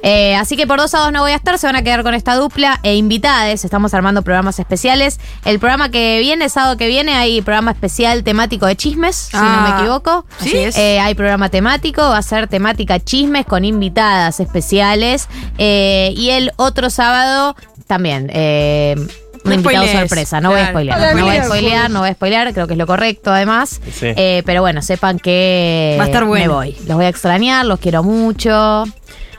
Eh, 0.02 0.36
así 0.36 0.54
que 0.58 0.66
por 0.66 0.78
dos 0.78 0.90
sábados 0.90 1.14
no 1.14 1.20
voy 1.22 1.32
a 1.32 1.36
estar, 1.36 1.56
se 1.58 1.66
van 1.66 1.76
a 1.76 1.82
quedar 1.82 2.02
con 2.02 2.12
esta 2.12 2.34
dupla 2.34 2.78
e 2.82 2.94
invitades. 2.96 3.64
Estamos 3.64 3.94
armando 3.94 4.20
programas 4.20 4.58
especiales. 4.58 5.18
El 5.46 5.58
programa 5.58 5.88
que 5.90 6.18
viene, 6.20 6.50
sábado 6.50 6.76
que 6.76 6.88
viene, 6.88 7.14
hay 7.14 7.40
programa 7.40 7.70
especial 7.70 8.22
temático 8.22 8.66
de 8.66 8.76
chismes, 8.76 9.16
si 9.16 9.36
no 9.38 9.42
Ah, 9.42 9.66
me 9.70 9.80
equivoco. 9.80 10.26
así 10.38 10.58
es. 10.58 10.76
Eh, 10.76 11.00
hay 11.00 11.14
programa 11.14 11.48
temático, 11.48 12.02
va 12.02 12.18
a 12.18 12.22
ser 12.22 12.48
temática 12.48 13.00
chismes 13.00 13.46
con 13.46 13.64
invitadas 13.64 14.38
especiales. 14.40 15.28
Eh, 15.56 16.12
y 16.14 16.28
el 16.30 16.52
otro 16.56 16.90
sábado 16.90 17.56
también. 17.86 18.28
Eh, 18.34 18.96
un 19.44 19.50
No 19.50 19.54
invitado 19.54 19.84
spoilees. 19.84 20.00
sorpresa, 20.08 20.40
no 20.40 20.50
voy 20.50 20.60
a 20.60 20.70
Claro. 20.70 20.72
spoilear, 20.72 20.98
No 21.00 21.20
no, 21.20 21.26
voy 21.26 21.36
a 21.36 21.44
spoilear, 21.44 21.90
no 21.90 22.00
voy 22.00 22.08
a 22.10 22.12
spoilear, 22.14 22.52
creo 22.52 22.66
que 22.66 22.72
es 22.74 22.78
lo 22.78 22.86
correcto 22.86 23.32
además. 23.32 23.80
Sí. 23.92 24.06
Eh, 24.16 24.42
pero 24.46 24.60
bueno, 24.62 24.82
sepan 24.82 25.18
que 25.18 25.96
Va 25.98 26.04
a 26.04 26.06
estar 26.06 26.24
bueno. 26.24 26.46
me 26.46 26.54
voy. 26.54 26.76
Los 26.86 26.96
voy 26.96 27.04
a 27.06 27.08
extrañar, 27.08 27.66
los 27.66 27.78
quiero 27.80 28.02
mucho. 28.02 28.84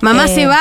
Mamá 0.01 0.25
Eh, 0.25 0.35
se 0.35 0.45
va, 0.47 0.59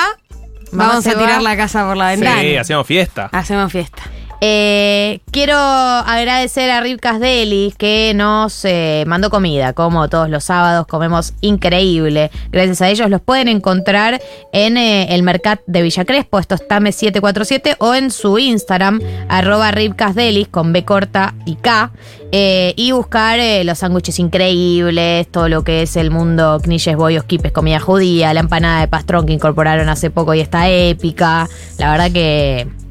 mamá 0.70 0.88
vamos 0.90 1.04
se 1.04 1.10
a 1.10 1.14
tirar 1.14 1.38
va. 1.38 1.42
la 1.42 1.56
casa 1.56 1.84
por 1.86 1.96
la 1.96 2.08
ventana. 2.10 2.40
Sí, 2.40 2.56
hacíamos 2.56 2.86
fiesta. 2.86 3.28
Hacemos 3.32 3.72
fiesta. 3.72 4.02
Eh, 4.44 5.20
quiero 5.30 5.56
agradecer 5.56 6.68
a 6.68 6.80
Ribcas 6.80 7.20
Deli 7.20 7.72
que 7.78 8.12
nos 8.12 8.64
eh, 8.64 9.04
mandó 9.06 9.30
comida, 9.30 9.72
como 9.72 10.08
todos 10.08 10.28
los 10.28 10.42
sábados 10.42 10.88
comemos 10.88 11.32
increíble. 11.42 12.32
Gracias 12.50 12.82
a 12.82 12.88
ellos 12.88 13.08
los 13.08 13.20
pueden 13.20 13.46
encontrar 13.46 14.20
en 14.52 14.76
eh, 14.76 15.14
el 15.14 15.22
Mercat 15.22 15.60
de 15.68 15.82
Villa 15.82 16.04
Crespo, 16.04 16.40
esto 16.40 16.56
es 16.56 16.66
Tame 16.66 16.90
747, 16.90 17.76
o 17.78 17.94
en 17.94 18.10
su 18.10 18.36
Instagram, 18.36 19.00
arroba 19.28 19.70
Ribcas 19.70 20.16
Delis 20.16 20.48
con 20.48 20.72
B 20.72 20.84
corta 20.84 21.34
y 21.46 21.54
K. 21.54 21.92
eh, 22.32 22.74
y 22.74 22.90
buscar 22.90 23.38
los 23.64 23.78
sándwiches 23.78 24.18
increíbles, 24.18 25.28
todo 25.30 25.48
lo 25.48 25.62
que 25.62 25.82
es 25.82 25.94
el 25.94 26.10
mundo 26.10 26.58
knishes, 26.60 26.96
bollos, 26.96 27.22
quipes, 27.22 27.52
comida 27.52 27.78
judía, 27.78 28.34
la 28.34 28.40
empanada 28.40 28.80
de 28.80 28.88
pastrón 28.88 29.24
que 29.24 29.34
incorporaron 29.34 29.88
hace 29.88 30.10
poco 30.10 30.34
y 30.34 30.40
está 30.40 30.68
épica. 30.68 31.48
La 31.78 31.92
verdad 31.92 32.10
que 32.10 32.81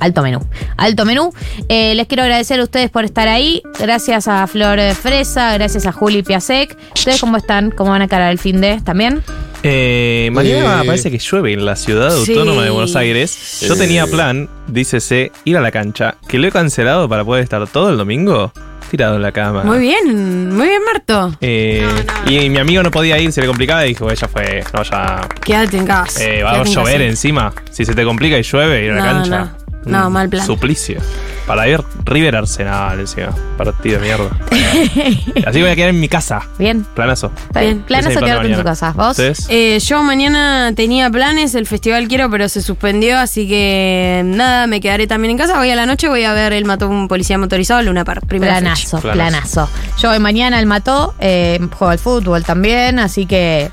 Alto 0.00 0.22
menú, 0.22 0.40
alto 0.76 1.04
menú. 1.04 1.32
Eh, 1.68 1.94
les 1.94 2.06
quiero 2.06 2.22
agradecer 2.22 2.60
a 2.60 2.62
ustedes 2.64 2.90
por 2.90 3.04
estar 3.04 3.28
ahí. 3.28 3.62
Gracias 3.78 4.28
a 4.28 4.46
Flor 4.46 4.78
de 4.80 4.94
Fresa, 4.94 5.54
gracias 5.54 5.86
a 5.86 5.92
Juli 5.92 6.22
Piasek. 6.22 6.76
¿Ustedes 6.94 7.20
cómo 7.20 7.36
están? 7.36 7.70
¿Cómo 7.70 7.90
van 7.90 8.00
a 8.02 8.04
encarar 8.04 8.30
el 8.32 8.38
fin 8.38 8.60
de 8.60 8.80
también? 8.80 9.22
Eh, 9.62 10.28
mañana 10.32 10.82
Eh. 10.82 10.86
parece 10.86 11.10
que 11.10 11.18
llueve 11.18 11.52
en 11.54 11.64
la 11.64 11.74
ciudad 11.76 12.10
Sí. 12.24 12.32
autónoma 12.32 12.62
de 12.64 12.70
Buenos 12.70 12.96
Aires. 12.96 13.60
Yo 13.66 13.76
tenía 13.76 14.06
plan, 14.06 14.48
dícese, 14.68 15.32
ir 15.44 15.56
a 15.56 15.60
la 15.60 15.70
cancha, 15.70 16.16
que 16.28 16.38
lo 16.38 16.46
he 16.48 16.52
cancelado 16.52 17.08
para 17.08 17.24
poder 17.24 17.42
estar 17.44 17.66
todo 17.68 17.88
el 17.90 17.96
domingo 17.96 18.52
tirado 18.90 19.16
en 19.16 19.22
la 19.22 19.32
cama. 19.32 19.64
Muy 19.64 19.78
bien, 19.78 20.54
muy 20.54 20.68
bien, 20.68 20.82
Marto. 20.84 21.34
Eh, 21.40 21.84
Y 22.26 22.48
mi 22.50 22.58
amigo 22.58 22.82
no 22.82 22.90
podía 22.90 23.18
ir, 23.18 23.32
se 23.32 23.40
le 23.40 23.46
complicaba 23.46 23.84
y 23.86 23.88
dijo, 23.88 24.08
ella 24.10 24.28
fue, 24.28 24.62
no, 24.74 24.82
ya 24.82 25.26
Quédate 25.44 25.78
en 25.78 25.86
casa. 25.86 26.22
eh, 26.22 26.42
va 26.42 26.52
a 26.60 26.64
llover 26.64 26.92
casa. 26.98 27.04
encima. 27.04 27.52
Si 27.70 27.84
se 27.86 27.94
te 27.94 28.04
complica 28.04 28.38
y 28.38 28.42
llueve, 28.42 28.84
ir 28.84 28.92
a 28.92 28.94
la 28.96 29.00
No, 29.00 29.12
cancha. 29.12 29.56
No. 29.86 30.06
Un 30.06 30.12
mal 30.12 30.28
plan. 30.28 30.46
Suplicio. 30.46 31.00
Para 31.46 31.68
ir 31.68 31.82
River 32.04 32.36
Arsenal 32.36 32.98
encima. 33.00 33.34
Partido 33.58 34.00
de 34.00 34.04
mierda. 34.06 34.30
Así 35.46 35.58
que 35.58 35.62
voy 35.62 35.70
a 35.70 35.76
quedar 35.76 35.90
en 35.90 36.00
mi 36.00 36.08
casa. 36.08 36.40
Bien. 36.58 36.84
Planazo. 36.94 37.30
Está 37.36 37.60
bien. 37.60 37.82
Planazo 37.82 38.10
plan 38.10 38.24
quedarte 38.24 38.50
en 38.50 38.56
tu 38.56 38.64
casa. 38.64 38.92
¿Vos? 38.92 39.18
Eh, 39.48 39.78
yo 39.80 40.02
mañana 40.02 40.72
tenía 40.74 41.10
planes, 41.10 41.54
el 41.54 41.66
festival 41.66 42.08
quiero, 42.08 42.30
pero 42.30 42.48
se 42.48 42.62
suspendió, 42.62 43.18
así 43.18 43.46
que 43.46 44.22
nada, 44.24 44.66
me 44.66 44.80
quedaré 44.80 45.06
también 45.06 45.32
en 45.32 45.38
casa. 45.38 45.60
Hoy 45.60 45.70
a 45.70 45.76
la 45.76 45.86
noche 45.86 46.08
voy 46.08 46.24
a 46.24 46.32
ver 46.32 46.52
el 46.52 46.64
mató 46.64 46.88
un 46.88 47.08
policía 47.08 47.36
motorizado, 47.36 47.82
Luna 47.82 48.04
Park, 48.04 48.26
primera 48.26 48.58
Planazo, 48.60 48.98
fecha. 48.98 49.12
planazo. 49.12 49.68
Yo 49.98 50.08
voy 50.08 50.18
mañana 50.18 50.58
al 50.58 50.66
Mató, 50.66 51.14
eh, 51.20 51.58
juego 51.78 51.90
al 51.90 51.98
fútbol 51.98 52.42
también, 52.44 52.98
así 52.98 53.26
que. 53.26 53.70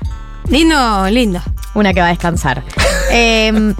Lindo, 0.48 1.08
lindo. 1.08 1.40
una 1.74 1.94
que 1.94 2.00
va 2.00 2.06
a 2.06 2.10
descansar. 2.10 2.62
Eh, 3.14 3.74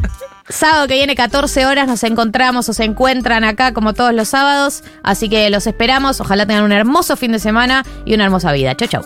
sábado 0.53 0.87
que 0.87 0.95
viene, 0.95 1.15
14 1.15 1.67
horas, 1.67 1.87
nos 1.87 2.03
encontramos 2.05 2.69
o 2.69 2.73
se 2.73 2.85
encuentran 2.85 3.45
acá 3.45 3.73
como 3.73 3.95
todos 3.95 4.12
los 4.15 4.29
sábados. 4.29 4.83
Así 5.03 5.29
que 5.29 5.51
los 5.51 5.67
esperamos. 5.67 6.21
Ojalá 6.21 6.47
tengan 6.47 6.65
un 6.65 6.73
hermoso 6.73 7.17
fin 7.17 7.33
de 7.33 7.38
semana 7.38 7.85
y 8.05 8.15
una 8.15 8.25
hermosa 8.25 8.53
vida. 8.53 8.77
Chau, 8.77 8.88
chau. 8.88 9.03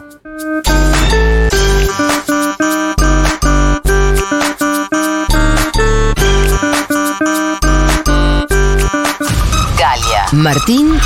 Galia, 9.78 10.26
Martín 10.32 10.98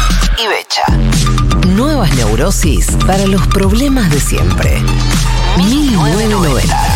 y 0.43 0.49
Becha. 0.49 0.85
Nuevas 1.69 2.15
neurosis 2.15 2.87
para 3.07 3.27
los 3.27 3.47
problemas 3.49 4.11
de 4.11 4.21
siempre. 4.21 4.83
1990. 5.57 6.90